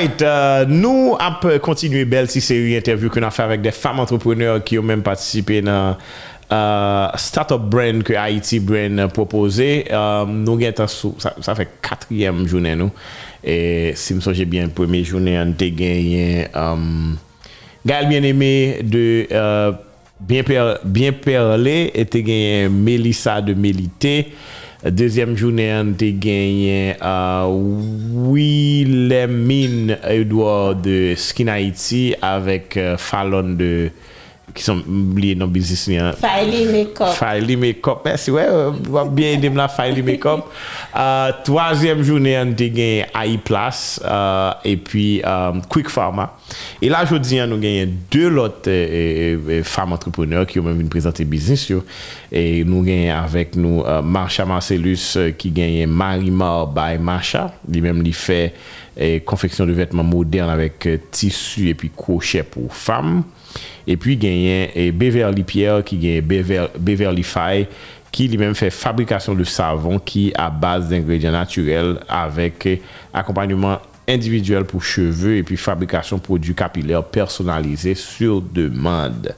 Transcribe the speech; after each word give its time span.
right, 0.00 0.22
euh, 0.22 0.64
nous 0.66 1.16
avons 1.18 1.58
continué 1.58 2.04
belle 2.04 2.30
série 2.30 2.76
interview 2.76 3.10
qu'on 3.10 3.22
a 3.22 3.30
fait 3.30 3.42
avec 3.42 3.60
des 3.60 3.70
femmes 3.70 4.00
entrepreneurs 4.00 4.62
qui 4.64 4.78
ont 4.78 4.82
même 4.82 5.02
participé 5.02 5.60
dans 5.60 5.96
euh, 6.52 7.08
Startup 7.16 7.60
Brand 7.60 8.02
que 8.02 8.14
Haiti 8.14 8.60
Brand 8.60 8.98
a 8.98 9.08
proposé. 9.08 9.86
Euh, 9.90 10.24
nous 10.26 10.58
avons 10.58 10.86
sous, 10.86 11.14
ça, 11.18 11.34
ça, 11.40 11.54
fait 11.54 11.68
quatrième 11.82 12.46
journée 12.46 12.74
nous. 12.74 12.90
Et 13.44 13.92
si 13.94 14.14
je 14.18 14.30
me 14.30 14.44
bien, 14.44 14.68
première 14.68 15.04
journée, 15.04 15.38
on 15.38 15.50
a 15.50 15.68
gagné 15.68 16.46
euh, 16.54 16.76
Gaël 17.84 18.08
Bien-Aimé 18.08 18.80
de 18.82 19.26
euh, 19.32 19.72
Bien, 20.20 20.42
Perlé 21.12 21.90
et 21.94 22.02
a 22.02 22.04
gagné 22.04 22.68
Mélissa 22.68 23.40
de 23.40 23.54
Mélité. 23.54 24.32
Dezyem 24.80 25.34
jounen 25.36 25.90
te 26.00 26.06
genyen 26.16 26.96
uh, 27.04 27.44
Wilhelmine 28.32 29.98
Edouard 30.08 30.80
de 30.80 31.12
Skin 31.20 31.50
Haiti 31.52 32.14
avèk 32.24 32.78
uh, 32.80 32.94
Fallon 32.96 33.58
de 33.60 33.90
qui 34.54 34.62
sont 34.62 34.82
liés 35.16 35.34
dans 35.34 35.46
le 35.46 35.50
business. 35.50 35.84
Filey 35.84 36.66
Makeup. 36.72 37.14
Filey 37.14 37.56
Makeup, 37.56 38.02
merci. 38.04 38.30
Ouais, 38.30 38.46
euh, 38.48 38.70
bien 39.10 39.32
aidé 39.32 39.48
la 39.50 39.68
Filey 39.68 40.02
Makeup. 40.02 40.46
Euh, 40.96 41.30
troisième 41.44 42.02
journée, 42.02 42.36
on 42.36 42.50
a 42.50 42.52
gagné 42.52 43.06
AI 43.14 43.38
Place 43.38 44.00
euh, 44.04 44.50
et 44.64 44.76
puis 44.76 45.22
euh, 45.24 45.52
Quick 45.68 45.88
Pharma. 45.88 46.36
Et 46.82 46.88
là, 46.88 47.04
je 47.04 47.14
dis, 47.14 47.38
on 47.40 47.44
a 47.44 47.46
gagné 47.46 47.86
deux 47.86 48.36
autres 48.36 48.62
euh, 48.66 49.38
euh, 49.48 49.62
femmes 49.62 49.92
entrepreneurs 49.92 50.46
qui 50.46 50.58
ont 50.58 50.64
même 50.64 50.88
présenté 50.88 51.24
business. 51.24 51.70
Et 52.32 52.64
nous 52.64 52.82
gagnons 52.82 53.14
avec 53.22 53.54
nous 53.54 53.84
Marcha 54.02 54.44
Marcellus 54.44 55.16
qui 55.38 55.50
gagne 55.52 55.86
Marimar 55.86 56.66
by 56.66 56.98
Marcha. 56.98 57.52
Lui-même, 57.70 58.02
il 58.04 58.14
fait 58.14 58.52
confection 59.24 59.66
de 59.66 59.72
vêtements 59.72 60.02
modernes 60.02 60.50
avec 60.50 60.88
tissu 61.12 61.68
et 61.68 61.74
puis 61.74 61.90
crochet 61.94 62.42
pour 62.42 62.74
femmes. 62.74 63.22
Et 63.86 63.96
puis, 63.96 64.16
gagné 64.16 64.70
et 64.74 64.92
Beverly 64.92 65.42
Pierre 65.42 65.82
qui 65.84 65.96
gagne 65.96 66.20
Bever- 66.20 66.68
Beverly 66.78 67.22
Fay 67.22 67.66
qui 68.12 68.26
lui-même 68.26 68.54
fait 68.54 68.70
fabrication 68.70 69.34
de 69.34 69.44
savon 69.44 69.98
qui 69.98 70.32
à 70.36 70.50
base 70.50 70.88
d'ingrédients 70.88 71.30
naturels 71.30 72.00
avec 72.08 72.66
euh, 72.66 72.76
accompagnement 73.14 73.78
individuel 74.08 74.64
pour 74.64 74.82
cheveux 74.82 75.36
et 75.36 75.42
puis 75.44 75.56
fabrication 75.56 76.16
de 76.16 76.22
produits 76.22 76.54
capillaires 76.54 77.04
personnalisés 77.04 77.94
sur 77.94 78.40
demande. 78.40 79.34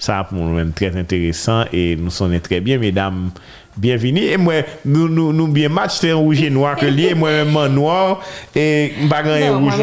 Ça, 0.00 0.26
pour 0.26 0.38
nous-mêmes, 0.38 0.72
très 0.72 0.96
intéressant 0.96 1.64
et 1.74 1.94
nous 1.94 2.08
sommes 2.08 2.40
très 2.40 2.60
bien, 2.62 2.78
mesdames. 2.78 3.30
Bienvenue. 3.76 4.22
Et 4.22 4.38
moi, 4.38 4.54
nous, 4.84 5.08
nous, 5.08 5.30
nous 5.30 5.46
bien 5.46 5.68
match, 5.68 5.98
c'est 6.00 6.10
un 6.10 6.16
rouge 6.16 6.42
et 6.42 6.48
noir 6.48 6.74
que 6.74 6.86
lié, 6.86 7.14
moi-même 7.14 7.54
en 7.54 7.68
noir 7.68 8.22
et 8.56 8.92
bagan 9.08 9.38
Non, 9.52 9.60
rouge. 9.60 9.74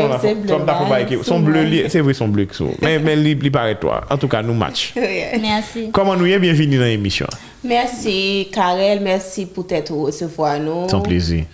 Son 1.24 1.38
c'est 1.38 1.46
bleu, 1.46 1.86
c'est 1.88 2.02
vrai, 2.02 2.14
son 2.16 2.28
bleu 2.28 2.46
que. 2.46 2.64
Mais, 2.82 2.98
mais, 2.98 3.16
il 3.16 3.52
paraît 3.52 3.80
toi. 3.80 4.06
En 4.10 4.18
tout 4.18 4.28
cas, 4.28 4.42
nous 4.42 4.56
match. 4.56 4.94
Merci. 5.42 5.90
Comment 5.94 6.16
nous 6.16 6.26
est? 6.26 6.40
Bienvenue 6.40 6.78
dans 6.78 6.86
l'émission? 6.86 7.28
Merci 7.64 8.50
Karel, 8.52 9.02
merci 9.02 9.46
pour 9.46 9.68
t'être 9.68 9.94
recevoir 9.94 10.60
nous. 10.60 10.90
Sans 10.90 11.02
plaisir. 11.02 11.46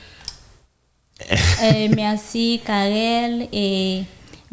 Euh, 1.32 1.88
merci, 1.96 2.62
Karel. 2.66 3.48
Et 3.52 4.04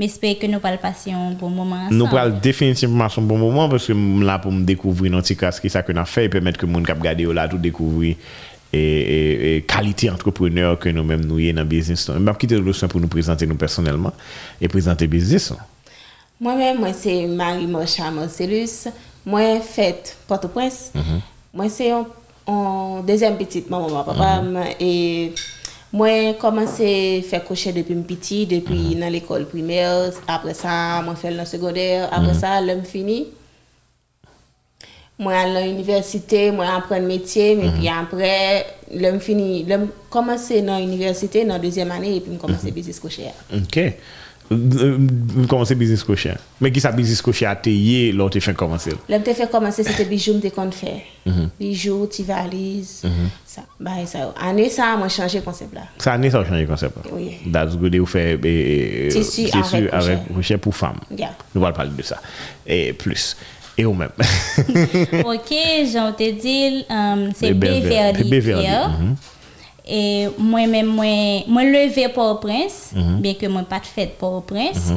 j'espère 0.01 0.39
que 0.39 0.47
nous 0.47 0.59
allons 0.62 0.77
passer 0.79 1.12
un 1.12 1.33
bon 1.33 1.51
moment 1.51 1.77
ensemble. 1.77 1.95
Nous 1.97 2.06
prenons 2.06 2.38
définitivement 2.38 3.09
son 3.09 3.22
bon 3.22 3.38
moment 3.38 3.69
parce 3.69 3.87
que 3.87 4.25
là 4.25 4.38
pour 4.38 4.53
me 4.53 4.65
découvrir 4.65 5.12
notre 5.12 5.33
cas 5.34 5.53
ce 5.53 5.61
qui 5.61 5.69
ça 5.71 5.83
qu'on 5.83 5.97
a 5.97 6.05
fait 6.05 6.25
et 6.25 6.28
permettre 6.28 6.59
que 6.59 6.66
k'ap 6.66 7.00
gade 7.00 7.21
yo 7.21 7.33
là 7.33 7.49
tout 7.49 7.59
découvrir 7.59 8.16
et, 8.72 8.78
et, 8.78 9.56
et 9.56 9.62
qualité 9.62 10.10
entrepreneur 10.10 10.78
que 10.78 10.89
nous 10.89 11.05
même 11.05 11.25
nous 11.25 11.41
est 11.41 11.53
dans 11.53 11.62
le 11.62 11.69
business. 11.69 12.10
Je 12.12 12.19
vais 12.19 12.33
quitter 12.39 12.59
le 12.59 12.72
soin 12.72 12.89
pour 12.89 13.00
nous 13.00 13.09
présenter 13.09 13.47
nous 13.47 13.56
personnellement 13.56 14.12
et 14.60 14.69
présenter 14.69 15.06
le 15.06 15.10
business. 15.10 15.53
Moi-même, 16.41 16.78
moi, 16.78 16.93
c'est 16.94 17.27
Marie 17.27 17.66
Mocha 17.66 18.10
Marcellus. 18.10 18.89
Moi, 19.27 19.60
fête 19.60 20.16
Port-au-Prince. 20.27 20.91
Moi, 21.53 21.69
c'est 21.69 21.91
un, 21.91 22.06
un 22.47 23.03
deuxième 23.06 23.37
petite 23.37 23.69
maman, 23.69 24.03
papa. 24.03 24.43
Et 24.81 25.33
moi, 25.93 26.34
commencé 26.34 27.23
à 27.25 27.28
faire 27.28 27.45
crochet 27.45 27.73
depuis 27.73 27.95
petit, 27.97 28.47
depuis 28.47 28.95
dans 28.95 29.11
l'école 29.11 29.47
primaire. 29.47 30.12
Après 30.28 30.55
ça, 30.55 31.03
moi, 31.03 31.17
fait 31.17 31.33
le 31.33 31.45
secondaire. 31.45 32.09
Après 32.12 32.34
ça, 32.34 32.61
l'homme 32.61 32.84
fini. 32.84 33.27
Moi, 35.19 35.34
à 35.34 35.67
l'université, 35.67 36.51
moi, 36.53 36.67
apprendre 36.67 37.06
métier. 37.06 37.56
Mais 37.56 37.71
puis 37.73 37.89
après, 37.89 38.67
l'homme 38.95 39.21
fini. 39.21 39.65
L'homme 39.65 39.89
commencé 40.09 40.62
dans 40.62 40.78
l'université, 40.78 41.45
dans 41.45 41.55
la 41.55 41.59
deuxième 41.59 41.91
année, 41.91 42.17
et 42.17 42.21
puis 42.21 42.33
je 42.33 42.39
commencé 42.39 42.71
business 42.71 43.01
crochet. 43.01 43.33
OK. 43.53 43.81
Komanse 44.50 45.77
bizis 45.78 46.00
kouche 46.03 46.33
Men 46.59 46.72
ki 46.75 46.81
sa 46.83 46.91
bizis 46.91 47.21
kouche 47.22 47.47
a 47.47 47.53
te 47.55 47.71
ye 47.71 48.11
Lò 48.16 48.27
te 48.34 48.41
fè 48.43 48.50
komanse? 48.59 48.97
Lò 49.06 49.21
te 49.22 49.34
fè 49.38 49.47
komanse 49.50 49.84
se 49.87 49.94
te 49.94 50.06
bijou 50.11 50.34
mte 50.41 50.50
kon 50.55 50.72
fè 50.75 50.97
mhm. 51.28 51.53
Bijou, 51.61 52.09
ti 52.11 52.25
valiz 52.27 52.97
mhm. 53.06 53.28
e 53.94 54.25
Ane 54.49 54.66
sa 54.75 54.97
mwen 54.99 55.12
chanje 55.12 55.44
konsep 55.47 55.77
la. 55.77 55.87
Sa 56.03 56.16
ane 56.19 56.33
sa 56.34 56.43
mwen 56.43 56.50
chanje 56.50 56.66
konsep 56.66 56.99
la? 56.99 57.06
That's 57.47 57.78
good 57.78 57.94
e 57.94 58.03
ou 58.03 58.10
fè 58.10 58.27
e, 58.34 58.56
e, 58.56 59.06
Tissu 59.15 59.47
avèk 59.55 60.27
kouche 60.33 60.59
pou 60.59 60.75
fam 60.75 60.99
Nou 61.15 61.62
val 61.62 61.77
pali 61.77 61.94
de 61.94 62.10
sa 62.10 62.19
E 62.66 62.91
plus. 62.99 63.37
E 63.78 63.87
ou 63.87 63.94
mèm 63.94 64.10
Ok, 65.33 65.55
jan 65.93 66.10
te 66.19 66.33
dil 66.34 66.83
Se 67.39 67.55
beverdi 67.55 68.27
Et 69.86 70.26
mhm. 70.26 70.32
Moi-même, 70.50 70.86
moi, 70.86 71.42
moi 71.46 71.64
levé 71.64 72.08
pour 72.08 72.24
au 72.24 72.34
prince, 72.36 72.91
Mhm. 72.94 73.20
bien 73.20 73.34
que 73.34 73.46
moi 73.46 73.62
pas 73.62 73.78
de 73.80 73.86
fête 73.86 74.16
pour 74.18 74.32
au 74.34 74.41
prince. 74.41 74.92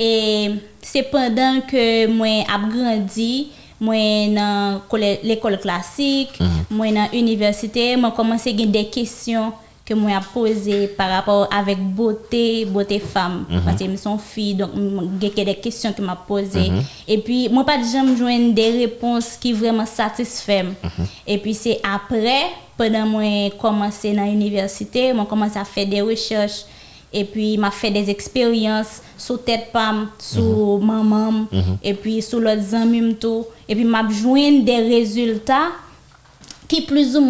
Et 0.00 0.50
c'est 0.82 1.02
pendant 1.04 1.60
que 1.70 2.06
moi 2.06 2.44
a 2.48 2.58
grandi, 2.68 3.48
moi 3.80 3.94
dans 4.34 4.80
l'école 5.22 5.58
classique, 5.58 6.38
Mhm. 6.40 6.48
moi 6.70 6.90
dans 6.92 7.08
l'université, 7.12 7.96
moi 7.96 8.12
commencé 8.12 8.50
à 8.50 8.52
avoir 8.52 8.68
des 8.68 8.86
questions 8.86 9.52
que 9.84 9.94
moi 9.94 10.10
a 10.18 10.20
posées 10.20 10.86
par 10.88 11.08
rapport 11.10 11.48
avec 11.50 11.78
beauté, 11.78 12.66
beauté 12.66 12.98
femme. 12.98 13.46
Mhm. 13.48 13.62
Parce 13.64 13.78
que 13.78 13.90
je 13.90 13.96
suis 13.96 14.08
fille, 14.18 14.54
donc 14.54 14.70
j'ai 15.20 15.44
des 15.44 15.54
questions 15.54 15.92
que 15.94 16.02
m'a 16.02 16.14
posées. 16.14 16.68
Mhm. 16.70 16.82
Et 17.08 17.18
puis, 17.18 17.48
moi, 17.48 17.64
pas 17.64 17.78
de 17.78 17.84
jamais 17.90 18.14
joindre 18.14 18.52
des 18.52 18.70
réponses 18.80 19.38
qui 19.40 19.54
vraiment 19.54 19.86
satisfait. 19.86 20.62
Mhm. 20.64 21.06
Et 21.26 21.38
puis, 21.38 21.54
c'est 21.54 21.80
après, 21.82 22.42
pendant 22.78 23.04
moi 23.06 23.50
commencé 23.58 24.12
dans 24.14 24.24
l'université, 24.24 25.12
moi 25.12 25.26
commencé 25.26 25.58
à 25.58 25.64
faire 25.64 25.86
des 25.86 26.00
recherches. 26.00 26.62
Et 27.12 27.24
puis, 27.24 27.56
m'a 27.56 27.70
fait 27.70 27.90
des 27.90 28.08
expériences 28.10 29.00
sous 29.16 29.38
tête 29.38 29.72
pam, 29.72 30.08
sous 30.18 30.78
Mhm. 30.78 30.86
maman, 30.86 31.46
et 31.82 31.94
puis 31.94 32.20
sous 32.22 32.38
l'autre 32.38 32.74
amis. 32.74 33.16
Et 33.68 33.74
puis, 33.74 33.84
m'a 33.84 34.06
joindre 34.10 34.62
des 34.64 34.76
résultats 34.76 35.68
qui 36.68 36.82
plus 36.82 37.16
ou 37.16 37.20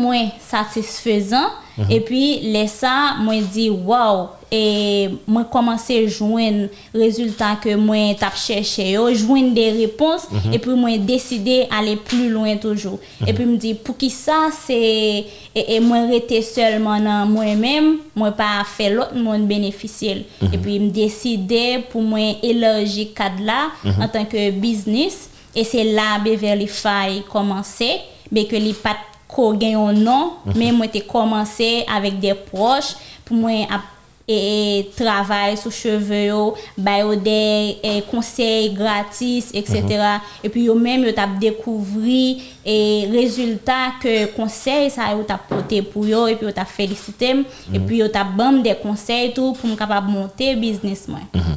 satisfaisant 1.78 1.88
et 1.90 2.00
puis 2.00 2.40
les 2.40 2.66
ça 2.66 3.14
moi 3.20 3.34
dit 3.40 3.70
wow. 3.70 4.28
Et 4.50 5.10
moi 5.26 5.44
commencer 5.44 6.06
à 6.06 6.08
joindre 6.08 6.68
résultat 6.94 7.56
que 7.62 7.74
moi 7.74 8.14
t'a 8.18 8.30
cherché. 8.34 8.92
Yo 8.92 9.12
joindre 9.12 9.52
des 9.52 9.72
réponses. 9.72 10.26
Et 10.50 10.58
puis 10.58 10.70
moi 10.70 10.96
décider 10.96 11.66
aller 11.70 11.96
plus 11.96 12.30
loin 12.30 12.56
toujours. 12.56 12.98
Et 13.26 13.34
puis 13.34 13.44
me 13.44 13.56
dit 13.56 13.74
pour 13.74 13.96
qui 13.98 14.08
ça 14.08 14.48
c'est 14.50 15.26
et, 15.54 15.74
et 15.74 15.80
moi 15.80 16.06
rester 16.06 16.40
seulement 16.40 16.98
dans 16.98 17.26
moi-même 17.26 17.98
moi 18.14 18.32
pas 18.32 18.64
faire 18.64 18.94
l'autre 18.94 19.14
monde 19.16 19.46
bénéficier. 19.46 20.26
Et 20.52 20.56
puis 20.56 20.80
me 20.80 20.90
décider 20.90 21.80
pour 21.90 22.02
moi 22.02 22.20
élargir 22.42 23.08
cadre 23.14 23.42
là 23.42 23.68
en 24.00 24.08
tant 24.08 24.24
que 24.24 24.50
business. 24.50 25.28
Et 25.54 25.64
c'est 25.64 25.84
là 25.84 26.18
Beverly 26.24 26.68
Fay 26.68 27.22
commencé 27.30 28.00
mais 28.30 28.44
que 28.44 28.56
les 28.56 28.72
pas 28.72 28.96
ko 29.28 29.52
gen 29.60 29.76
yon 29.76 30.02
nan, 30.02 30.32
mm 30.32 30.50
-hmm. 30.50 30.58
men 30.58 30.74
mwen 30.74 30.90
te 30.90 31.04
komanse 31.04 31.84
avèk 31.86 32.18
de 32.22 32.34
proche 32.48 32.96
pou 33.28 33.36
mwen 33.36 33.68
ap 33.70 33.94
e, 34.28 34.36
e 34.36 34.82
travay 34.96 35.56
sou 35.56 35.72
cheve 35.72 36.26
yo, 36.26 36.54
bayo 36.76 37.16
de 37.16 37.78
e, 37.80 38.02
konsey 38.10 38.68
gratis, 38.76 39.48
etc. 39.54 39.72
Mm 39.72 39.88
-hmm. 39.88 40.20
E 40.42 40.48
pi 40.48 40.64
yo 40.64 40.74
menm 40.74 41.04
yo 41.04 41.12
tap 41.12 41.38
dekouvri 41.40 42.42
e 42.64 43.08
rezultat 43.12 44.02
ke 44.02 44.28
konsey 44.36 44.90
sa 44.90 45.12
yo 45.12 45.24
tap 45.24 45.48
pote 45.48 45.80
pou 45.82 46.04
yo, 46.04 46.28
e 46.28 46.36
pi 46.36 46.44
yo 46.44 46.52
tap 46.52 46.68
felisitem, 46.68 47.38
mm 47.38 47.44
-hmm. 47.44 47.74
e 47.74 47.78
mhm. 47.78 47.86
pi 47.88 47.96
yo 47.96 48.08
tap 48.08 48.36
bam 48.36 48.62
de 48.62 48.74
konsey 48.74 49.32
tou 49.32 49.54
pou 49.54 49.68
m 49.68 49.76
kapap 49.76 50.04
monte 50.04 50.54
biznis 50.56 51.08
mwen. 51.08 51.24
Mhm. 51.32 51.56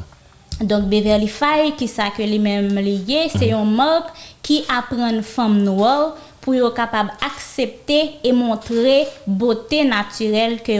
Donk 0.62 0.84
Beverly 0.88 1.28
Faye 1.28 1.72
ki 1.76 1.88
sa 1.88 2.10
ke 2.10 2.26
li 2.26 2.38
menm 2.38 2.78
liye, 2.78 3.28
se 3.28 3.44
mhm. 3.44 3.50
yon 3.50 3.66
mok 3.66 4.04
ki 4.42 4.64
apren 4.68 5.22
fam 5.22 5.60
nouor, 5.64 6.16
pour 6.42 6.54
être 6.54 6.74
capable 6.74 7.10
d'accepter 7.22 8.10
et 8.22 8.32
montrer 8.32 9.06
beauté 9.26 9.84
naturelle 9.84 10.60
que 10.60 10.72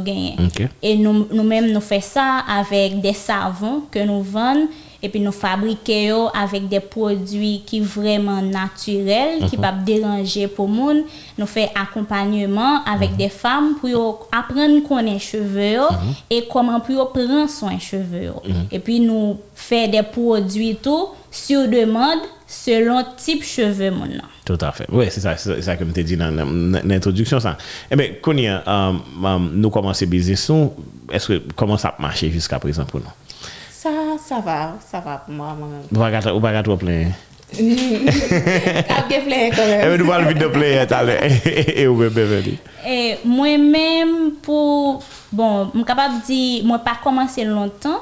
gagné. 0.00 0.36
Ok. 0.42 0.66
Et 0.82 0.96
nous 0.96 1.26
nous 1.30 1.44
nous 1.44 1.80
fait 1.80 2.00
ça 2.00 2.38
avec 2.48 3.00
des 3.00 3.12
savons 3.12 3.82
que 3.90 4.00
nous 4.00 4.22
vendons 4.22 4.68
et 5.02 5.08
puis 5.08 5.20
nous 5.20 5.32
fabriquer 5.32 6.06
yo 6.06 6.28
avec 6.34 6.68
des 6.68 6.80
produits 6.80 7.62
qui 7.64 7.80
vraiment 7.80 8.42
naturels 8.42 9.46
qui 9.48 9.56
pas 9.56 9.72
déranger 9.72 10.46
pour 10.46 10.68
monde 10.68 11.04
nous 11.38 11.46
fait 11.46 11.70
accompagnement 11.74 12.84
avec 12.84 13.16
des 13.16 13.28
femmes 13.30 13.76
pour 13.80 14.28
apprendre 14.30 14.86
connaître 14.86 15.22
cheveux 15.22 15.74
yo 15.74 15.84
et 16.28 16.44
comment 16.50 16.80
pour 16.80 17.12
prendre 17.12 17.48
soin 17.48 17.78
cheveux 17.78 18.24
yo. 18.24 18.42
et 18.70 18.78
puis 18.78 19.00
nous 19.00 19.38
fait 19.54 19.88
des 19.88 20.02
produits 20.02 20.76
tout 20.76 21.08
sur 21.30 21.68
demande 21.68 22.20
selon 22.46 23.04
type 23.16 23.44
cheveux 23.44 23.90
mon 23.90 24.06
nan. 24.06 24.22
Tout 24.44 24.58
à 24.60 24.72
fait. 24.72 24.86
Oui, 24.90 25.06
c'est 25.10 25.20
ça, 25.20 25.36
c'est 25.36 25.62
ça 25.62 25.76
que 25.76 25.84
je 25.84 25.90
t'ai 25.90 26.02
dit 26.02 26.16
dans, 26.16 26.32
dans- 26.32 26.44
dans 26.46 26.80
l'introduction. 26.84 27.38
Ça. 27.38 27.56
Eh 27.90 27.94
bien, 27.96 28.08
Konya, 28.20 28.62
euh, 28.66 28.92
euh, 29.24 29.38
nous 29.52 29.70
commençons 29.70 30.06
business, 30.06 30.48
nous, 30.50 30.72
est-ce 31.12 31.28
que 31.28 31.42
comment 31.54 31.76
ça 31.76 31.94
a 31.96 32.02
marché 32.02 32.30
jusqu'à 32.30 32.58
présent 32.58 32.84
pour 32.84 33.00
nous? 33.00 33.06
Ça, 33.70 33.90
ça 34.26 34.40
va, 34.40 34.76
ça 34.90 35.00
va 35.00 35.18
pour 35.24 35.32
moi, 35.34 35.54
moi-même. 35.58 35.82
Vous 35.90 36.00
ne 36.00 36.40
pouvez 36.40 36.52
pas 36.52 36.62
trop 36.62 36.76
plein 36.76 37.06
quand 37.52 37.56
Eh 37.58 37.64
même. 39.66 39.88
bien, 39.88 39.96
nous 39.98 40.06
parlons 40.06 40.28
vite 40.28 40.38
de 40.38 40.46
plaindre 40.46 40.86
tout 40.86 40.94
à 40.94 41.02
l'heure. 41.02 41.20
Et 41.44 41.86
vous 41.86 41.96
même 41.96 42.10
Beverly. 42.10 42.58
Et 42.88 43.16
moi-même, 43.24 44.32
pour. 44.42 45.02
Bon, 45.32 45.70
je 45.72 45.78
suis 45.78 45.84
capable 45.84 46.20
de 46.20 46.26
dire, 46.26 46.64
moi, 46.64 46.78
pas 46.78 46.98
commencé 47.02 47.44
longtemps. 47.44 48.00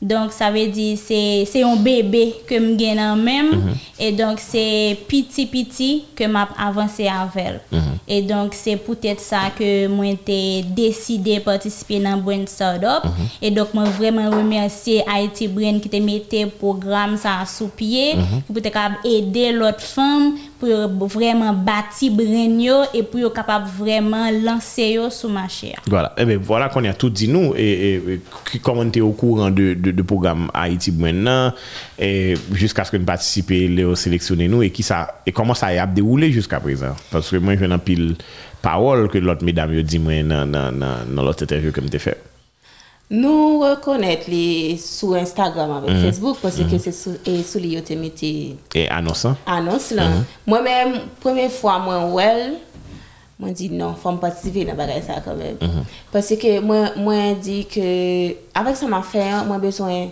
Donc, 0.00 0.32
ça 0.32 0.50
veut 0.50 0.66
dire, 0.66 0.98
c'est 0.98 1.44
c'est 1.46 1.62
un 1.62 1.76
bébé 1.76 2.34
que 2.46 2.56
je 2.56 2.74
gagne 2.74 2.98
en 2.98 3.14
même. 3.16 3.74
Et 4.00 4.10
donc, 4.10 4.40
c'est 4.40 4.96
petit, 5.06 5.46
petit 5.46 6.04
que 6.16 6.24
je 6.24 6.36
avancé 6.58 7.06
avec. 7.06 7.60
Et 8.08 8.22
donc, 8.22 8.52
c'est 8.54 8.76
peut-être 8.76 9.20
ça 9.20 9.50
que 9.56 9.86
moi, 9.86 10.06
j'ai 10.26 10.62
décidé 10.62 11.36
de 11.36 11.40
participer 11.40 12.00
dans 12.00 12.16
Brain 12.16 12.44
Startup. 12.46 13.04
Et 13.40 13.50
donc, 13.50 13.72
moi, 13.74 13.84
vraiment 13.84 14.28
remercier 14.28 15.04
Haiti 15.06 15.46
Brain 15.46 15.78
qui 15.78 15.88
te 15.88 15.96
mettait 15.96 16.46
programme 16.46 17.16
ça 17.16 17.44
sous 17.46 17.68
pied. 17.68 18.14
Qui 18.46 18.52
peut 18.52 18.70
aider 19.04 19.52
l'autre 19.52 19.82
femme 19.82 20.34
pou 20.62 20.70
yo 20.70 21.08
vreman 21.10 21.58
bati 21.66 22.06
bren 22.14 22.54
yo 22.62 22.76
et 22.94 23.02
pou 23.10 23.18
yo 23.18 23.32
kapab 23.34 23.66
vreman 23.80 24.38
lanse 24.44 24.86
yo 24.92 25.08
sou 25.10 25.28
marché. 25.28 25.72
Voilà, 25.88 26.12
et 26.16 26.22
eh 26.22 26.24
bien 26.24 26.38
voilà 26.38 26.68
qu'on 26.68 26.84
a 26.84 26.94
tout 26.94 27.10
dit 27.10 27.26
nous 27.26 27.52
et, 27.56 27.94
et, 27.94 28.20
et 28.54 28.58
comment 28.60 28.88
t'es 28.88 29.00
au 29.00 29.10
courant 29.10 29.50
de, 29.50 29.74
de, 29.74 29.90
de 29.90 30.02
programme 30.02 30.48
Haïti 30.54 30.92
maintenant 30.92 31.52
et 31.98 32.34
jusqu'à 32.52 32.84
ce 32.84 32.92
que 32.92 32.96
nous 32.96 33.04
participer, 33.04 33.66
les 33.66 33.96
sélectionner 33.96 34.46
nous 34.46 34.62
et 34.62 34.70
qui 34.70 34.84
ça 34.84 35.20
et 35.26 35.32
comment 35.32 35.54
ça 35.54 35.66
a 35.66 35.86
déroulé 35.86 36.30
jusqu'à 36.30 36.60
présent 36.60 36.94
parce 37.10 37.30
que 37.30 37.36
moi 37.36 37.56
je 37.56 37.64
n'en 37.64 37.80
pile 37.80 38.14
parole 38.62 39.08
que 39.08 39.18
l'autre 39.18 39.44
mesdames 39.44 39.74
yo 39.74 39.82
dit 39.82 39.98
moi 39.98 40.22
dans 40.22 40.46
dans 40.50 40.72
dans 40.72 41.22
l'autre 41.22 41.42
interview 41.42 41.72
que 41.72 41.80
me 41.80 41.98
fait. 41.98 42.31
Nous 43.14 43.58
reconnaître 43.58 44.30
les 44.30 44.78
sur 44.78 45.12
Instagram 45.12 45.70
avec 45.70 45.98
Facebook 45.98 46.38
parce 46.40 46.56
que 46.56 46.78
c'est 46.78 46.92
sous 46.92 47.10
et 47.26 47.42
sous 47.42 47.58
les 47.58 47.76
Et 48.74 48.88
annonçant. 48.88 49.36
annonce 49.46 49.90
là. 49.90 50.04
Moi-même 50.46 50.98
première 51.20 51.50
fois 51.50 51.78
moi 51.78 52.06
well 52.06 52.54
moi 53.38 53.50
dit 53.50 53.68
non, 53.68 53.94
faut 53.94 54.12
me 54.12 54.16
participer 54.16 54.64
dans 54.64 54.74
bagay 54.74 55.02
ça 55.06 55.20
quand 55.22 55.34
même. 55.34 55.58
Parce 56.10 56.28
que 56.28 56.60
moi 56.60 56.88
moi 56.96 57.34
dit 57.38 57.66
que 57.66 58.28
avec 58.58 58.76
ça 58.76 58.86
m'a 58.86 59.02
fait 59.02 59.44
moi 59.46 59.58
besoin 59.58 60.08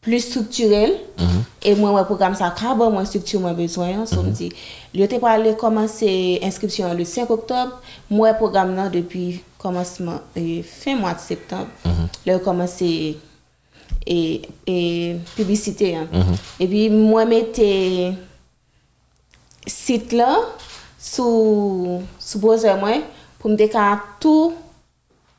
plus 0.00 0.20
structurel. 0.20 0.94
Et 1.62 1.74
moi 1.74 1.92
ouais 1.92 2.04
programme 2.04 2.34
ça 2.34 2.54
carbone 2.58 2.94
moi 2.94 3.04
structure 3.04 3.40
moi 3.40 3.52
besoin 3.52 4.06
so 4.06 4.22
me 4.22 4.30
dit. 4.30 4.50
Le 4.94 5.06
t'ai 5.06 5.18
parlé 5.18 5.54
commencer 5.54 6.40
inscription 6.42 6.94
le 6.94 7.04
5 7.04 7.28
octobre. 7.28 7.82
Moi 8.08 8.32
programme 8.32 8.74
là 8.74 8.88
depuis 8.88 9.42
komanseman, 9.64 10.20
e, 10.36 10.40
euh, 10.40 10.62
fin 10.62 11.00
mwa 11.00 11.14
de 11.16 11.24
septembre, 11.24 11.72
mm 11.84 11.92
-hmm. 11.92 12.08
lè 12.26 12.34
ou 12.36 12.44
komanse 12.44 12.90
e, 14.06 14.18
e 14.66 14.76
publicite 15.36 15.88
yon. 15.94 16.08
Mm 16.12 16.20
-hmm. 16.20 16.38
E 16.58 16.68
pi 16.68 16.88
mwen 16.90 17.28
mette 17.28 17.68
sit 19.66 20.12
la 20.12 20.36
sou, 21.00 22.02
sou 22.18 22.40
browser 22.40 22.76
mwen 22.76 23.02
pou 23.38 23.48
mde 23.48 23.68
ka 23.72 23.88
tou 24.20 24.52